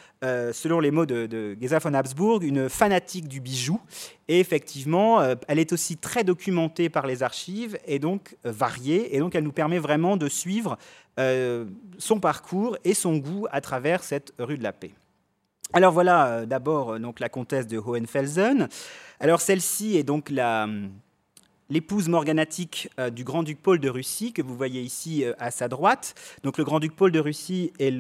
[0.54, 3.80] selon les mots de, de von Habsburg, une fanatique du bijou.
[4.28, 9.16] Et effectivement, elle est aussi très documentée par les archives et donc variée.
[9.16, 10.80] Et donc, elle nous permet vraiment de suivre
[12.00, 14.96] son parcours et son goût à travers cette rue de la Paix.
[15.76, 18.70] Alors voilà euh, d'abord euh, donc la comtesse de Hohenfelsen.
[19.20, 20.70] Alors celle-ci est donc la,
[21.70, 25.68] l'épouse morganatique euh, du grand-duc Paul de Russie, que vous voyez ici euh, à sa
[25.68, 26.14] droite.
[26.44, 27.96] Donc, le grand-duc Paul de Russie est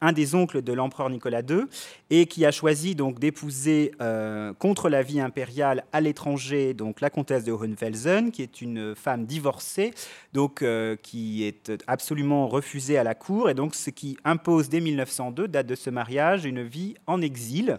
[0.00, 1.64] un des oncles de l'empereur Nicolas II
[2.08, 7.10] et qui a choisi donc d'épouser euh, contre la vie impériale à l'étranger donc la
[7.10, 9.92] comtesse de Hohenfelsen, qui est une femme divorcée,
[10.32, 10.64] donc
[11.02, 15.66] qui est absolument refusée à la cour et donc ce qui impose dès 1902, date
[15.66, 17.78] de ce mariage, une vie en exil.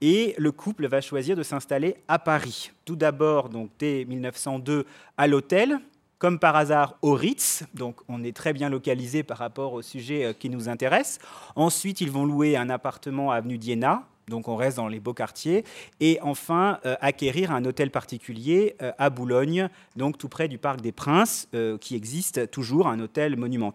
[0.00, 2.70] Et le couple va choisir de s'installer à Paris.
[2.84, 4.86] Tout d'abord, donc dès 1902,
[5.16, 5.80] à l'hôtel,
[6.18, 10.24] comme par hasard au Ritz, donc on est très bien localisé par rapport au sujet
[10.24, 11.18] euh, qui nous intéresse.
[11.56, 15.14] Ensuite, ils vont louer un appartement à avenue d'Iéna, donc on reste dans les beaux
[15.14, 15.64] quartiers.
[16.00, 20.80] Et enfin, euh, acquérir un hôtel particulier euh, à Boulogne, donc tout près du Parc
[20.80, 21.48] des Princes,
[21.80, 23.74] qui existe toujours, un hôtel monument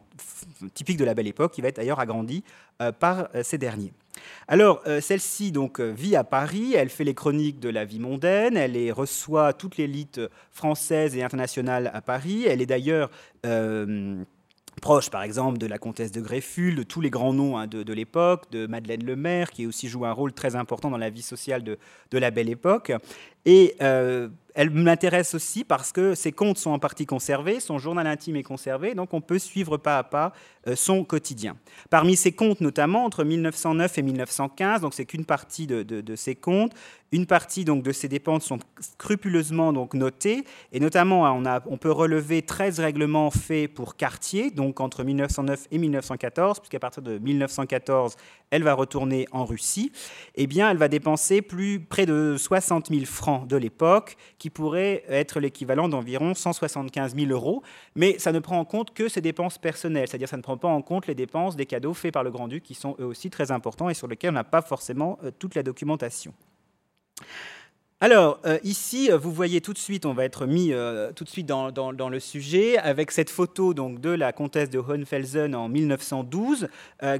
[0.73, 2.43] typique de la Belle Époque, qui va être d'ailleurs agrandi
[2.99, 3.93] par ces derniers.
[4.47, 7.99] Alors, euh, celle-ci donc euh, vit à Paris, elle fait les chroniques de la vie
[7.99, 12.45] mondaine, elle les reçoit toute l'élite française et internationale à Paris.
[12.47, 13.09] Elle est d'ailleurs
[13.45, 14.23] euh,
[14.83, 17.93] proche, par exemple, de la comtesse de Grefful, de tous les grands noms hein, de,
[17.93, 21.63] l'époque, de Madeleine Lemaire, qui aussi joue un rôle très important dans la vie sociale
[21.63, 21.77] de,
[22.11, 22.91] la Belle Époque.
[23.45, 23.75] Et
[24.53, 28.43] elle m'intéresse aussi parce que ses comptes sont en partie conservés, son journal intime est
[28.43, 30.33] conservé, donc on peut suivre pas à pas
[30.67, 31.57] euh, son quotidien.
[31.89, 36.73] Parmi ses comptes, notamment entre 1909 et 1915, donc c'est qu'une partie de, ses comptes,
[37.11, 41.77] une partie donc de ses dépenses sont scrupuleusement donc notées, et notamment on, a, on
[41.77, 47.17] peut relever 13 règlements faits pour Cartier, donc entre 1909 et 1914, puisqu'à partir de
[47.17, 48.15] 1914,
[48.51, 49.91] elle va retourner en Russie.
[50.35, 55.05] Eh bien, elle va dépenser plus près de 60 000 francs de l'époque qui pourrait
[55.07, 57.63] être l'équivalent d'environ 175 000 euros,
[57.95, 60.67] mais ça ne prend en compte que ses dépenses personnelles, c'est-à-dire ça ne prend pas
[60.67, 63.51] en compte les dépenses des cadeaux faits par le Grand-Duc, qui sont eux aussi très
[63.51, 66.33] importants et sur lesquels on n'a pas forcément euh, toute la documentation.
[68.03, 71.23] Alors, euh, ici, euh, vous voyez tout de suite, on va être mis euh, tout
[71.23, 75.69] de suite dans, le sujet, avec cette photo donc, de la comtesse de Hohenfelsen en
[75.69, 76.67] 1912,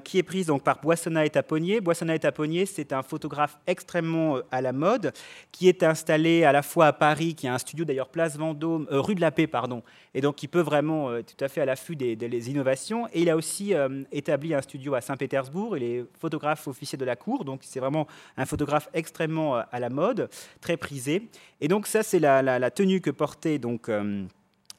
[0.03, 1.79] qui est prise donc, par Boissonnat et Taponnier.
[1.79, 5.13] Boissonnat et Taponnier, c'est un photographe extrêmement à la mode,
[5.53, 8.85] qui est installé à la fois à Paris, qui a un studio d'ailleurs place Vendôme,
[8.89, 11.95] rue de la Paix, pardon, et donc qui peut vraiment tout à fait à l'affût
[11.95, 13.07] des, des, innovations.
[13.13, 13.73] Et il a aussi
[14.11, 18.05] établi un studio à Saint-Pétersbourg, il est photographe officier de la cour, donc c'est vraiment
[18.35, 20.29] un photographe extrêmement à la mode,
[20.59, 21.29] très prisé.
[21.61, 24.25] Et donc ça, c'est la, tenue que portait donc euh,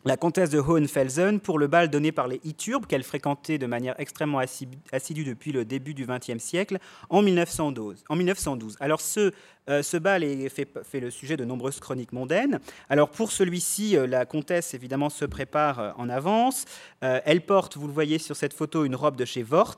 [0.05, 3.95] la comtesse de Hohenfelsen pour le bal donné par les Iturbes qu'elle fréquentait de manière
[3.99, 6.79] extrêmement assidue depuis le début du XXe siècle
[7.09, 8.05] en 1912.
[8.09, 8.77] En 1912.
[8.81, 9.33] Alors ce
[9.71, 12.61] euh, ce bal est fait, fait, le sujet de nombreuses chroniques mondaines.
[12.91, 16.67] Alors pour celui-ci, euh, la comtesse évidemment se prépare euh, en avance.
[17.01, 19.77] elle porte, vous le voyez sur cette photo, une robe de chez Vort.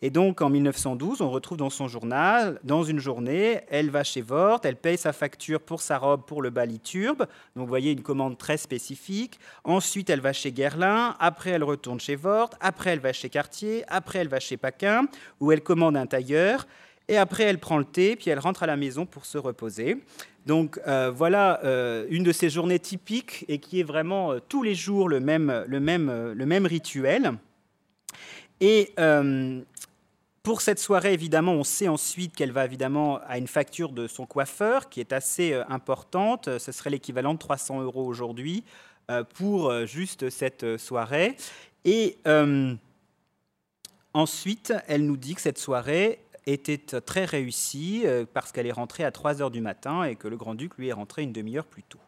[0.00, 4.22] Et donc en 1912, on retrouve dans son journal, dans une journée, elle va chez
[4.22, 7.26] Vort, elle paye sa facture pour sa robe pour le bal Iturbe.
[7.56, 9.38] Donc vous voyez une commande très spécifique.
[9.64, 11.14] Ensuite, elle va chez Guerlain.
[11.20, 12.50] Après, elle retourne chez Vort.
[12.60, 13.84] Après, elle va chez Cartier.
[13.88, 15.06] Après, elle va chez Paquin,
[15.40, 16.66] où elle commande un tailleur.
[17.08, 19.98] Et après, elle prend le thé, puis elle rentre à la maison pour se reposer.
[20.46, 24.62] Donc euh, voilà euh, une de ces journées typiques et qui est vraiment euh, tous
[24.62, 27.32] les jours le même, le même, le même rituel.
[28.60, 28.94] Et
[30.44, 34.24] pour cette soirée, évidemment, on sait ensuite qu'elle va évidemment à une facture de son
[34.24, 36.58] coiffeur qui est assez importante.
[36.58, 38.62] Ce serait l'équivalent de 300 euros aujourd'hui
[39.34, 41.36] pour juste cette soirée.
[41.84, 42.18] Et
[44.14, 49.04] ensuite, elle nous dit que cette soirée, était très réussie euh, parce qu'elle est rentrée
[49.04, 51.82] à 3 heures du matin et que le grand-duc lui est rentré une demi-heure plus
[51.82, 51.98] tôt.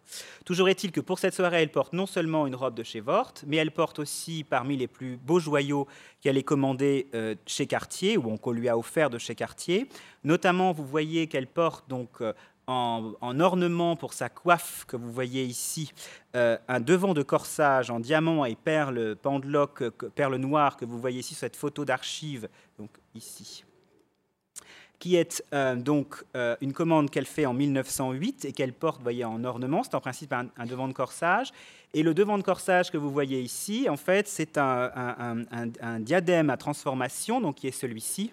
[0.45, 3.33] Toujours est-il que pour cette soirée, elle porte non seulement une robe de chez Vort,
[3.47, 5.87] mais elle porte aussi parmi les plus beaux joyaux
[6.21, 9.89] qu'elle ait commandés euh, chez Cartier ou qu'on lui a offert de chez Cartier.
[10.25, 12.23] Notamment, vous voyez qu'elle porte donc
[12.69, 15.93] euh, en, ornement pour sa coiffe que vous voyez ici,
[16.35, 19.85] un devant de corsage en diamant et perles pendeloques,
[20.15, 22.49] perles noires que vous voyez ici sur cette photo d'archive,
[22.79, 23.65] donc ici
[25.05, 29.25] qui est euh, donc euh, une commande qu'elle fait en 1908 et qu'elle porte, voyez,
[29.25, 29.83] en ornement.
[29.83, 31.53] C'est en principe un, devant de corsage.
[31.93, 35.45] Et le devant de corsage que vous voyez ici, en fait, c'est un,
[36.01, 38.33] diadème à transformation, donc qui est celui-ci.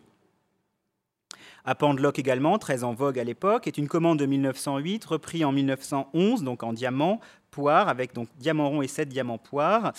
[1.66, 5.52] À pendeloque également, très en vogue à l'époque, est une commande de 1908, repris en
[5.52, 7.20] 1911, donc en diamant,
[7.52, 9.94] poire, avec donc diamant rond et 7 diamants poire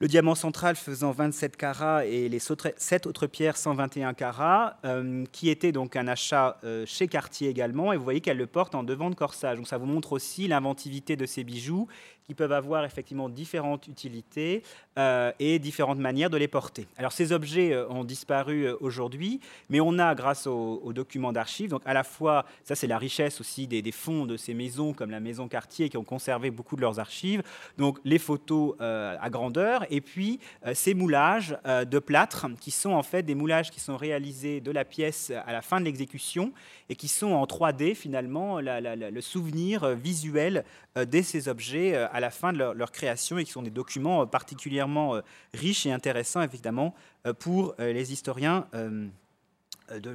[0.00, 5.50] le diamant central faisant 27 carats et les sept autres pierres 121 carats, euh, qui
[5.50, 7.92] était donc un achat euh, chez Cartier également.
[7.92, 9.56] Et vous voyez qu'elle le porte en devant de corsage.
[9.56, 11.88] Donc ça vous montre aussi l'inventivité de ces bijoux
[12.28, 14.62] qui peuvent avoir effectivement différentes utilités
[14.98, 16.86] euh, et différentes manières de les porter.
[16.98, 21.70] Alors ces objets euh, ont disparu euh, aujourd'hui, mais on a, grâce aux, documents d'archives,
[21.70, 25.10] donc à la fois, ça c'est la richesse aussi des, fonds de ces maisons comme
[25.10, 27.42] la maison Cartier qui ont conservé beaucoup de leurs archives,
[27.78, 30.40] donc les photos à grandeur, et puis
[30.74, 34.84] ces moulages de plâtre qui sont en fait des moulages qui sont réalisés de la
[34.84, 36.52] pièce à la fin de l'exécution
[36.88, 40.64] et qui sont en 3D finalement le souvenir visuel
[41.04, 44.26] de ces objets à la fin de leur, création et qui sont des documents euh,
[44.26, 45.20] particulièrement euh,
[45.54, 46.94] riches et intéressants, évidemment,
[47.26, 48.66] euh, pour les historiens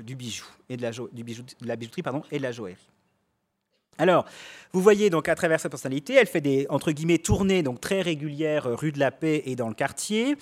[0.03, 1.23] du bijou et de la, du de
[1.75, 2.89] bijouterie pardon, et de la joaillerie.
[3.97, 4.25] Alors,
[4.71, 8.01] vous voyez donc à travers sa personnalité, elle fait des entre guillemets tournées donc très
[8.01, 10.35] régulières rue de la Paix et dans le quartier.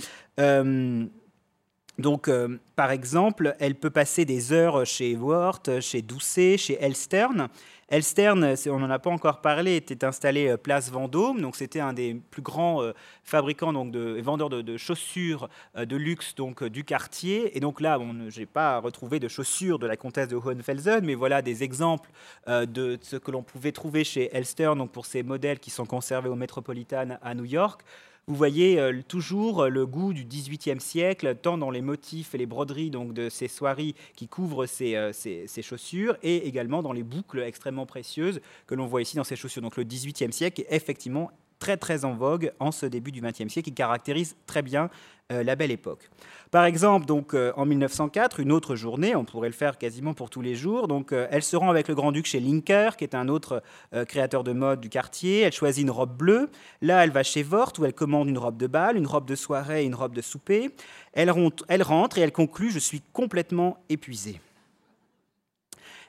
[2.02, 2.30] Donc,
[2.76, 7.49] par exemple, elle peut passer des heures chez Wort, chez Doucet, chez Elstern.
[7.91, 11.41] Elstern, on n'en a pas encore parlé, était installé euh, place Vendôme.
[11.41, 12.93] Donc c'était un des plus grands euh,
[13.26, 17.58] fabricants donc de vendeurs de, chaussures euh, de luxe donc du quartier.
[17.58, 17.99] Et donc là,
[18.30, 22.10] je n'ai pas retrouvé de chaussures de la comtesse de Hohenfelsen, mais voilà des exemples
[22.47, 26.30] de ce que l'on pouvait trouver chez Elstern donc pour ces modèles qui sont conservés
[26.30, 27.82] au Metropolitan à New York
[28.28, 32.38] vous voyez euh, toujours euh, le goût du XVIIIe siècle, tant dans les motifs et
[32.38, 36.93] les broderies donc, de ces soieries qui couvrent ces, euh, ces, chaussures, et également dans
[36.93, 39.61] les boucles extrêmement précieuses que l'on voit ici dans ces chaussures.
[39.61, 43.47] Donc le XVIIIe siècle est effectivement très très en vogue en ce début du XXe
[43.47, 44.89] siècle, qui caractérise très bien
[45.32, 46.09] euh, la belle époque.
[46.51, 50.29] Par exemple, donc euh, en 1904, une autre journée, on pourrait le faire quasiment pour
[50.29, 50.88] tous les jours.
[50.88, 53.63] Donc, euh, elle se rend avec le grand-duc chez Linker, qui est un autre
[54.07, 55.41] créateur de mode du quartier.
[55.41, 56.49] Elle choisit une robe bleue.
[56.82, 59.36] Là, elle va chez Vort, où elle commande une robe de bal, une robe de
[59.36, 60.71] soirée une robe de souper.
[61.13, 61.32] Elle,
[61.67, 64.41] elle rentre et elle conclut Je suis complètement épuisée.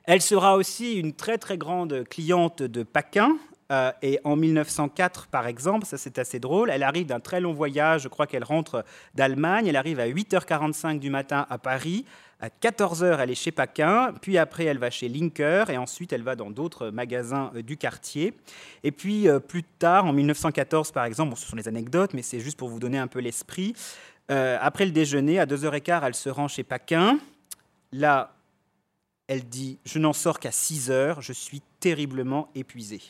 [0.05, 3.37] Elle sera aussi une très très grande cliente de Paquin,
[3.73, 7.53] euh, et en 1904, par exemple, ça c'est assez drôle, elle arrive d'un très long
[7.53, 12.05] voyage, je crois qu'elle rentre d'Allemagne, elle arrive à 8h45 du matin à Paris,
[12.41, 16.25] À 14h, elle est chez Paquin, puis après, elle va chez Linker, et ensuite, elle
[16.25, 18.35] va dans d'autres magasins du quartier.
[18.83, 22.59] Et puis, plus tard, en 1914, par exemple, ce sont des anecdotes, mais c'est juste
[22.59, 23.75] pour vous donner un peu l'esprit,
[24.29, 27.21] après le déjeuner, à 2h15, elle se rend chez Paquin.
[27.93, 28.35] Là,
[29.29, 33.03] elle dit Je n'en sors qu'à 6 heures, je suis terriblement épuisée.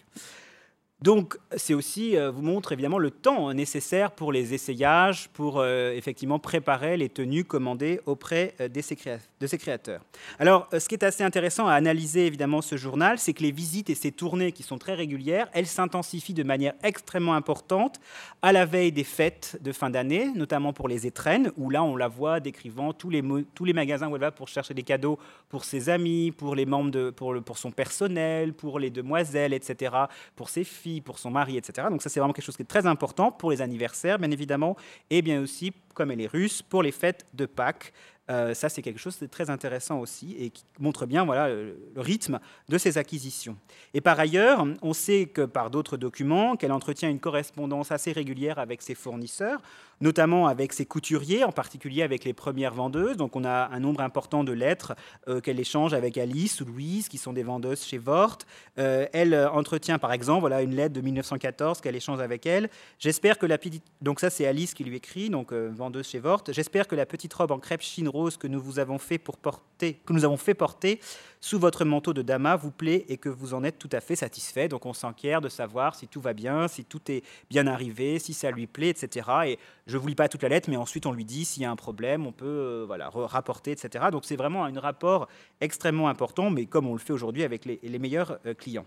[1.02, 5.92] Donc, c'est aussi, euh, vous montre évidemment le temps nécessaire pour les essayages, pour euh,
[5.94, 10.00] effectivement préparer les tenues commandées auprès euh, de ses créateurs.
[10.38, 13.90] Alors, ce qui est assez intéressant à analyser évidemment ce journal, c'est que les visites
[13.90, 17.98] et ces tournées qui sont très régulières, elles s'intensifient de manière extrêmement importante
[18.40, 21.96] à la veille des fêtes de fin d'année, notamment pour les étrennes, où là, on
[21.96, 23.24] la voit décrivant tous les,
[23.56, 26.64] tous les magasins où elle va pour chercher des cadeaux pour ses amis, pour les
[26.64, 29.96] membres de, pour, le, pour son personnel, pour les demoiselles, etc.,
[30.36, 31.88] pour ses filles pour son mari, etc.
[31.90, 34.76] Donc ça, c'est vraiment quelque chose qui est très important pour les anniversaires, bien évidemment,
[35.10, 37.92] et bien aussi, comme elle est russe, pour les fêtes de Pâques.
[38.30, 41.76] Euh, ça, c'est quelque chose de très intéressant aussi et qui montre bien voilà, le,
[41.96, 42.38] rythme
[42.68, 43.56] de ces acquisitions.
[43.94, 48.60] Et par ailleurs, on sait que par d'autres documents, qu'elle entretient une correspondance assez régulière
[48.60, 49.60] avec ses fournisseurs,
[50.02, 53.16] notamment avec ses couturiers, en particulier avec les premières vendeuses.
[53.16, 54.94] Donc on a un nombre important de lettres
[55.28, 58.38] euh, qu'elle échange avec Alice ou Louise, qui sont des vendeuses chez Vort.
[58.78, 62.68] Euh, elle entretient par exemple voilà, une lettre de 1914 qu'elle échange avec elle.
[62.98, 63.84] J'espère que la petite...
[64.02, 66.42] Donc ça c'est Alice qui lui écrit, donc vendeuse chez Vort.
[66.48, 69.38] J'espère que la petite robe en crêpe chine rose que nous vous avons fait pour
[69.38, 71.00] porter, que nous avons fait porter
[71.40, 74.16] sous votre manteau de dama vous plaît et que vous en êtes tout à fait
[74.16, 74.68] satisfait.
[74.68, 78.32] Donc on s'enquiert de savoir si tout va bien, si tout est bien arrivé, si
[78.32, 79.28] ça lui plaît, etc.
[79.46, 79.58] Et
[79.92, 81.70] je vous lis pas toute la lettre, mais ensuite on lui dit s'il y a
[81.70, 84.06] un problème, on peut euh, voilà rapporter, etc.
[84.10, 85.28] Donc c'est vraiment un rapport
[85.60, 88.86] extrêmement important, mais comme on le fait aujourd'hui avec les, meilleurs euh, clients.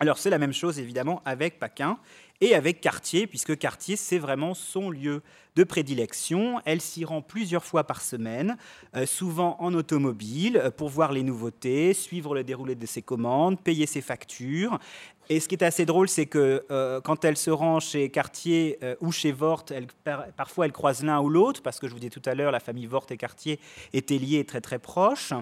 [0.00, 1.98] Alors c'est la même chose évidemment avec Paquin
[2.40, 5.22] et avec Cartier, puisque Cartier, c'est vraiment son lieu
[5.54, 6.60] de prédilection.
[6.66, 8.58] Elle s'y rend plusieurs fois par semaine,
[8.94, 13.86] euh, souvent en automobile, pour voir les nouveautés, suivre le déroulé de ses commandes, payer
[13.86, 14.78] ses factures.
[15.28, 18.78] Et ce qui est assez drôle, c'est que euh, quand elle se rend chez Cartier
[19.00, 19.86] ou chez Vort, elle,
[20.36, 22.60] parfois elle croise l'un ou l'autre, parce que je vous disais tout à l'heure, la
[22.60, 23.58] famille Vort et Cartier
[23.92, 25.32] étaient liées très très proches.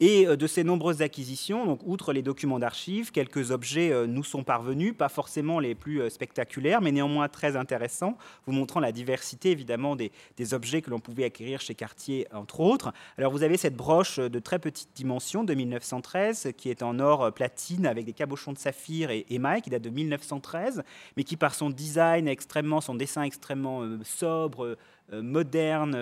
[0.00, 4.94] Et de ces nombreuses acquisitions, donc outre les documents d'archives, quelques objets nous sont parvenus,
[4.96, 8.16] pas forcément les plus spectaculaires, mais néanmoins très intéressants,
[8.46, 10.10] vous montrant la diversité évidemment des,
[10.52, 12.92] objets que l'on pouvait acquérir chez Cartier, entre autres.
[13.16, 17.24] Alors vous avez cette broche de très petite dimension de 1913 qui est en or
[17.24, 20.82] euh, platine avec des cabochons de saphir et émail qui date de 1913,
[21.16, 24.76] mais qui par son design extrêmement, son dessin extrêmement euh, sobre,
[25.12, 25.94] euh, moderne,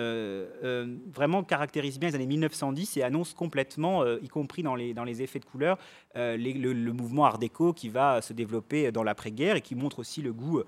[1.11, 5.39] vraiment caractérise bien les années 1910 et annonce complètement, y compris dans les, les effets
[5.39, 5.77] de couleur,
[6.15, 10.21] le, le, mouvement art déco qui va se développer dans l'après-guerre et qui montre aussi
[10.21, 10.61] le goût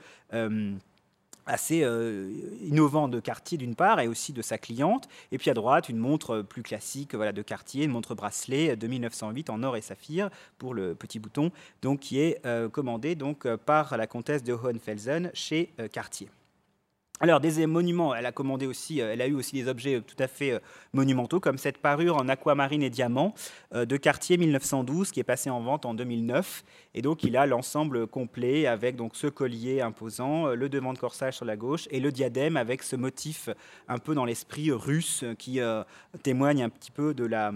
[1.46, 2.32] assez euh,
[2.62, 5.08] innovant de Cartier d'une part et aussi de sa cliente.
[5.32, 8.88] Et puis à droite, une montre plus classique voilà, de Cartier, une montre bracelet de
[8.88, 13.48] 1908 en or et saphir pour le petit bouton, donc qui est euh, commandée donc,
[13.66, 16.30] par la comtesse de Hohenfelsen chez euh, Cartier.
[17.24, 20.02] Alors, des monuments, elle a commandé aussi, euh, elle a eu aussi des objets euh,
[20.02, 20.60] tout à fait euh,
[20.92, 23.34] monumentaux, comme cette parure en aquamarine et diamant
[23.74, 26.66] de Cartier 1912, qui est passée en vente en 2009.
[26.96, 31.36] Et donc, il a l'ensemble complet avec donc ce collier imposant, le devant de corsage
[31.36, 33.50] sur la gauche et le diadème avec ce motif
[33.88, 35.62] un peu dans l'esprit russe qui
[36.24, 37.54] témoigne un petit peu de la,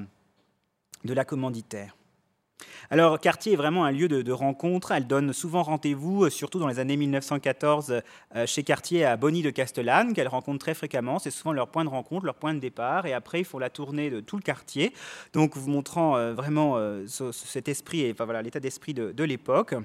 [1.04, 1.97] de la commanditaire.
[2.90, 4.92] Alors, Cartier est vraiment un lieu de, rencontre.
[4.92, 8.02] Elle donne souvent rendez-vous, euh, surtout dans les années 1914,
[8.36, 11.20] euh, chez Cartier à Bonny de Castellane, qu'elle rencontre très fréquemment.
[11.20, 13.06] C'est souvent leur point de rencontre, leur point de départ.
[13.06, 14.94] Et après, ils font la tournée de tout le quartier.
[15.34, 16.78] Donc, vous montrant euh, vraiment
[17.08, 19.76] cet esprit et enfin, voilà, l'état d'esprit de, l'époque.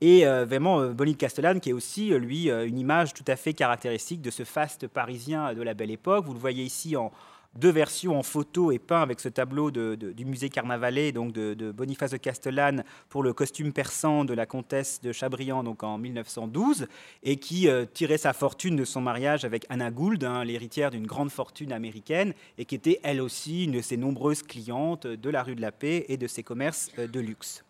[0.00, 4.22] Et vraiment, Bonny de Castellane, qui est aussi, lui, une image tout à fait caractéristique
[4.22, 6.24] de ce faste parisien de la belle époque.
[6.24, 7.12] Vous le voyez ici en,
[7.58, 12.12] deux versions en photo et peint avec ce tableau du musée Carnavalet, donc de, Boniface
[12.12, 16.86] de Castellane, pour le costume persan de la comtesse de Chabriand, donc en 1912,
[17.22, 21.06] et qui euh, tirait sa fortune de son mariage avec Anna Gould, hein, l'héritière d'une
[21.06, 25.42] grande fortune américaine, et qui était elle aussi une de ses nombreuses clientes de la
[25.42, 27.64] rue de la Paix et de ses commerces euh, de luxe.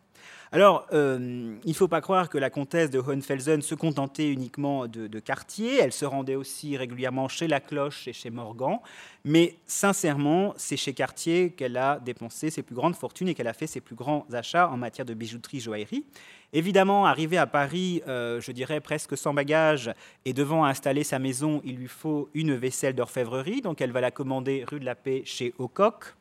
[0.53, 4.89] Alors, euh, il ne faut pas croire que la comtesse de Hohenfelsen se contentait uniquement
[4.89, 5.79] de, de, Cartier.
[5.79, 8.79] Elle se rendait aussi régulièrement chez La Cloche et chez Morgan.
[9.25, 13.53] Mais sincèrement, c'est chez Cartier qu'elle a dépensé ses plus grandes fortunes et qu'elle a
[13.53, 16.05] fait ses plus grands achats en matière de bijouterie, joaillerie.
[16.53, 19.93] Évidemment, arrivée à Paris, euh, je dirais presque sans bagage,
[20.25, 23.61] et devant installer sa maison, il lui faut une vaisselle d'orfèvrerie.
[23.61, 26.17] Donc, elle va la commander rue de la Paix chez Aucoq.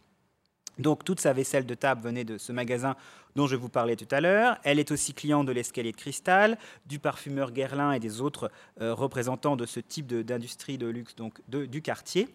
[0.80, 2.96] Donc toute sa vaisselle de table venait de ce magasin
[3.36, 4.58] dont je vous parlais tout à l'heure.
[4.64, 8.52] Elle est aussi cliente de l'escalier de cristal, du parfumeur Guerlain et des autres
[8.82, 12.28] euh, représentants de ce type d'industrie de, luxe donc du quartier.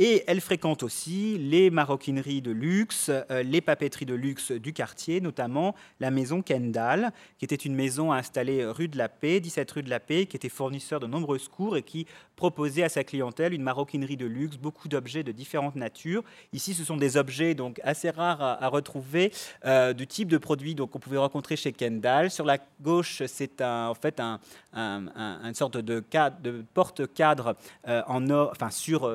[0.00, 5.20] Et elle fréquente aussi les maroquineries de luxe, euh, les papeteries de luxe du quartier,
[5.20, 9.82] notamment la maison Kendall, qui était une maison installée rue de la Paix, 17 rue
[9.82, 13.52] de la Paix, qui était fournisseur de nombreuses cours et qui proposait à sa clientèle
[13.52, 16.22] une maroquinerie de luxe, beaucoup d'objets de différentes natures.
[16.52, 19.32] Ici, ce sont des objets donc assez rares à, retrouver,
[19.64, 22.30] euh, du type de produits donc on pouvait rencontrer chez Kendall.
[22.30, 24.40] Sur la gauche, c'est en fait un,
[24.74, 26.02] une sorte de,
[26.42, 29.10] de porte-cadre euh, en or, enfin sur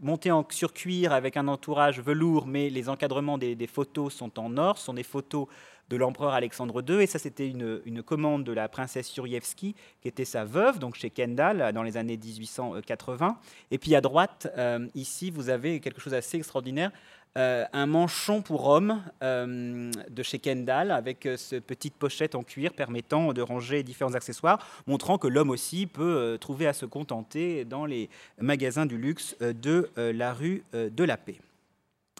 [0.00, 4.56] monté en, sur cuir avec un entourage velours, mais les encadrements des, photos sont en
[4.56, 4.78] or.
[4.78, 5.46] Ce sont des photos
[5.88, 7.02] de l'empereur Alexandre II.
[7.02, 11.10] Et ça, c'était une, commande de la princesse Yurievski, qui était sa veuve, donc chez
[11.10, 13.38] Kendall, dans les années 1880.
[13.70, 16.90] Et puis à droite, euh, ici, vous avez quelque chose d'assez extraordinaire.
[17.38, 22.42] Euh, un manchon pour homme euh, de chez Kendall avec euh, cette petite pochette en
[22.42, 24.58] cuir permettant de ranger différents accessoires,
[24.88, 28.10] montrant que l'homme aussi peut trouver à se contenter dans les
[28.40, 31.38] magasins du luxe de la rue de la Paix.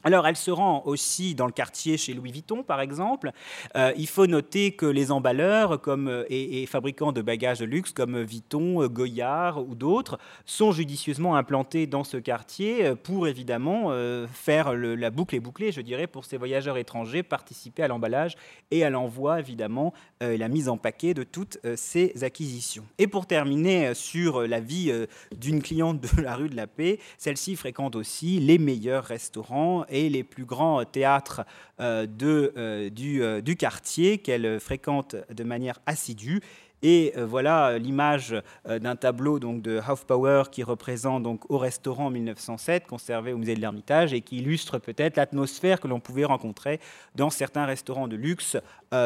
[0.05, 3.33] Alors, elle se rend aussi dans le quartier chez Louis Vuitton, par exemple.
[3.75, 7.93] Euh, il faut noter que les emballeurs comme, euh, et, fabricants de bagages de luxe
[7.93, 13.91] comme Vuitton, euh, Goyard ou d'autres sont judicieusement implantés dans ce quartier pour évidemment
[14.33, 18.37] faire la boucle et bouclée, je dirais, pour ces voyageurs étrangers, participer à l'emballage
[18.71, 22.85] et à l'envoi, évidemment, et la mise en paquet de toutes ces acquisitions.
[22.99, 24.93] Et pour terminer sur la vie
[25.37, 30.09] d'une cliente de la rue de la Paix, celle-ci fréquente aussi les meilleurs restaurants et
[30.09, 31.43] les plus grands théâtres
[31.81, 36.41] euh, euh, du, euh, du, quartier qu'elle fréquente de manière assidue.
[36.81, 42.87] Et voilà l'image d'un tableau donc, de Hofbauer qui représente donc, au restaurant en 1907,
[42.87, 46.79] conservé au musée de l'Ermitage, et qui illustre peut-être l'atmosphère que l'on pouvait rencontrer
[47.17, 48.57] dans certains restaurants de luxe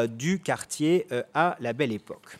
[0.09, 2.37] du quartier à la belle époque.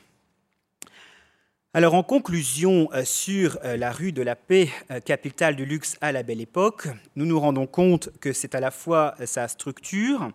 [1.75, 5.97] Alors en conclusion euh, sur euh, la rue de la Paix, euh, capitale du luxe
[6.01, 10.29] à la belle époque, nous nous rendons compte que c'est à la fois sa structure,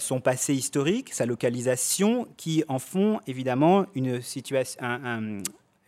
[0.00, 4.80] son passé historique, sa localisation, qui en font évidemment une situation,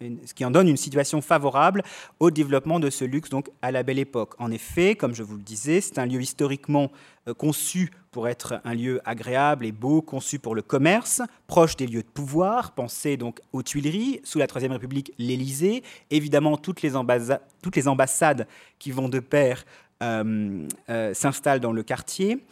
[0.01, 1.83] ce qui en donne une situation favorable
[2.21, 4.35] au développement de ce luxe donc à la belle époque.
[4.39, 6.91] En effet, comme je vous le disais, c'est un lieu historiquement
[7.27, 11.87] euh, conçu pour être un lieu agréable et beau, conçu pour le commerce, proche des
[11.87, 12.73] lieux de pouvoir.
[12.73, 18.47] Pensez donc aux Tuileries, sous la Troisième République, l'Élysée, évidemment toutes les, ambassades
[18.79, 19.65] qui vont de pair
[20.03, 22.45] euh, euh, s'installent dans le quartier.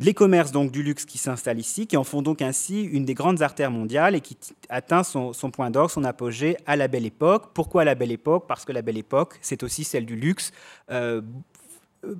[0.00, 3.14] Les commerces donc du luxe qui s'installent ici, qui en font donc ainsi une des
[3.14, 4.36] grandes artères mondiales et qui
[4.68, 7.50] atteint son, point d'or, son apogée à la Belle Époque.
[7.52, 8.44] Pourquoi la Belle Époque?
[8.46, 10.52] Parce que la Belle Époque, c'est aussi celle du luxe.
[10.92, 11.20] Euh,
[12.04, 12.14] euh,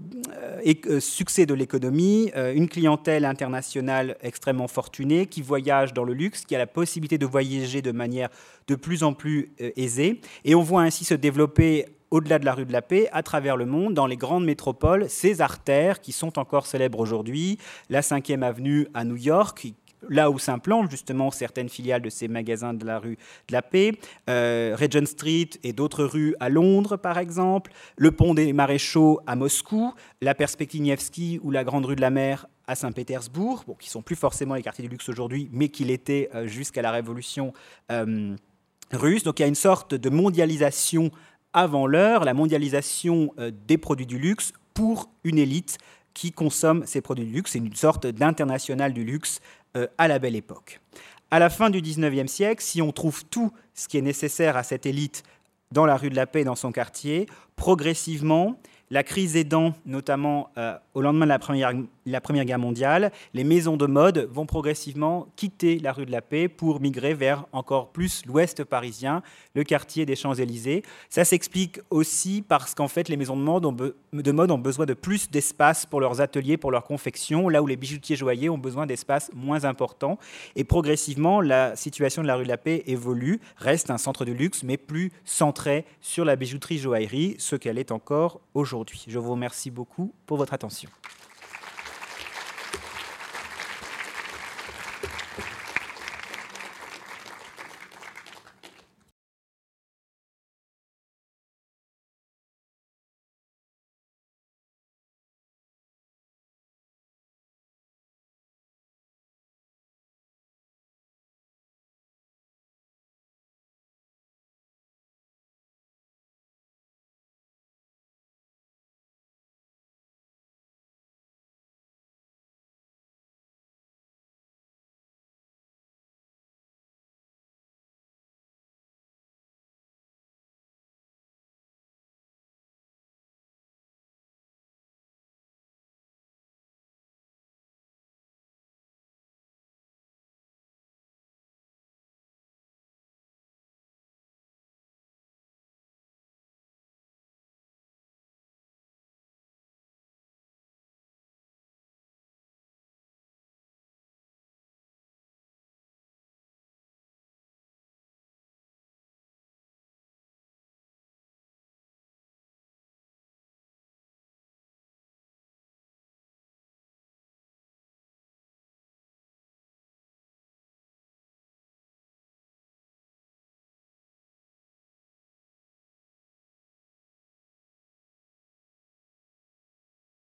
[0.88, 6.56] euh, succès de l'économie, une clientèle internationale extrêmement fortunée qui voyage dans le luxe, qui
[6.56, 8.28] a la possibilité de voyager de manière
[8.66, 10.20] de plus en plus aisée.
[10.44, 13.56] Et on voit ainsi se développer au-delà de la rue de la Paix, à travers
[13.56, 17.58] le monde, dans les grandes métropoles, ces artères qui sont encore célèbres aujourd'hui,
[17.90, 19.72] la 5e avenue à New York,
[20.08, 23.92] là où s'implantent justement certaines filiales de ces magasins de la rue de la Paix,
[24.28, 29.36] euh, Regent Street et d'autres rues à Londres par exemple, le pont des Maréchaux à
[29.36, 33.88] Moscou, la perspective Nevsky ou la grande rue de la Mer à Saint-Pétersbourg, bon, qui
[33.88, 37.54] sont plus forcément les quartiers du luxe aujourd'hui, mais qui l'étaient euh, jusqu'à la Révolution
[37.90, 38.36] euh,
[38.92, 39.22] russe.
[39.22, 41.10] Donc il y a une sorte de mondialisation
[41.52, 45.78] avant l'heure la mondialisation euh, des produits du luxe pour une élite
[46.14, 47.52] qui consomme ces produits du luxe.
[47.52, 49.40] C'est une sorte d'international du luxe
[49.76, 50.80] euh, à la belle époque.
[51.30, 54.62] À la fin du 19e siècle, si on trouve tout ce qui est nécessaire à
[54.62, 55.22] cette élite
[55.72, 57.26] dans la rue de la Paix, dans son quartier,
[57.56, 58.58] progressivement,
[58.90, 61.72] la crise aidant, notamment euh, au lendemain de la première,
[62.10, 66.22] la première, Guerre mondiale, les maisons de mode vont progressivement quitter la rue de la
[66.22, 69.22] Paix pour migrer vers encore plus l'ouest parisien,
[69.54, 70.82] le quartier des Champs-Élysées.
[71.08, 73.42] Ça s'explique aussi parce qu'en fait, les maisons de
[74.32, 77.76] mode, ont besoin de plus d'espace pour leurs ateliers, pour leur confection, là où les
[77.76, 80.18] bijoutiers joailliers ont besoin d'espace moins important.
[80.56, 84.32] Et progressivement, la situation de la rue de la Paix évolue, reste un centre de
[84.32, 89.04] luxe, mais plus centré sur la bijouterie joaillerie, ce qu'elle est encore aujourd'hui.
[89.08, 90.88] Je vous remercie beaucoup pour votre attention.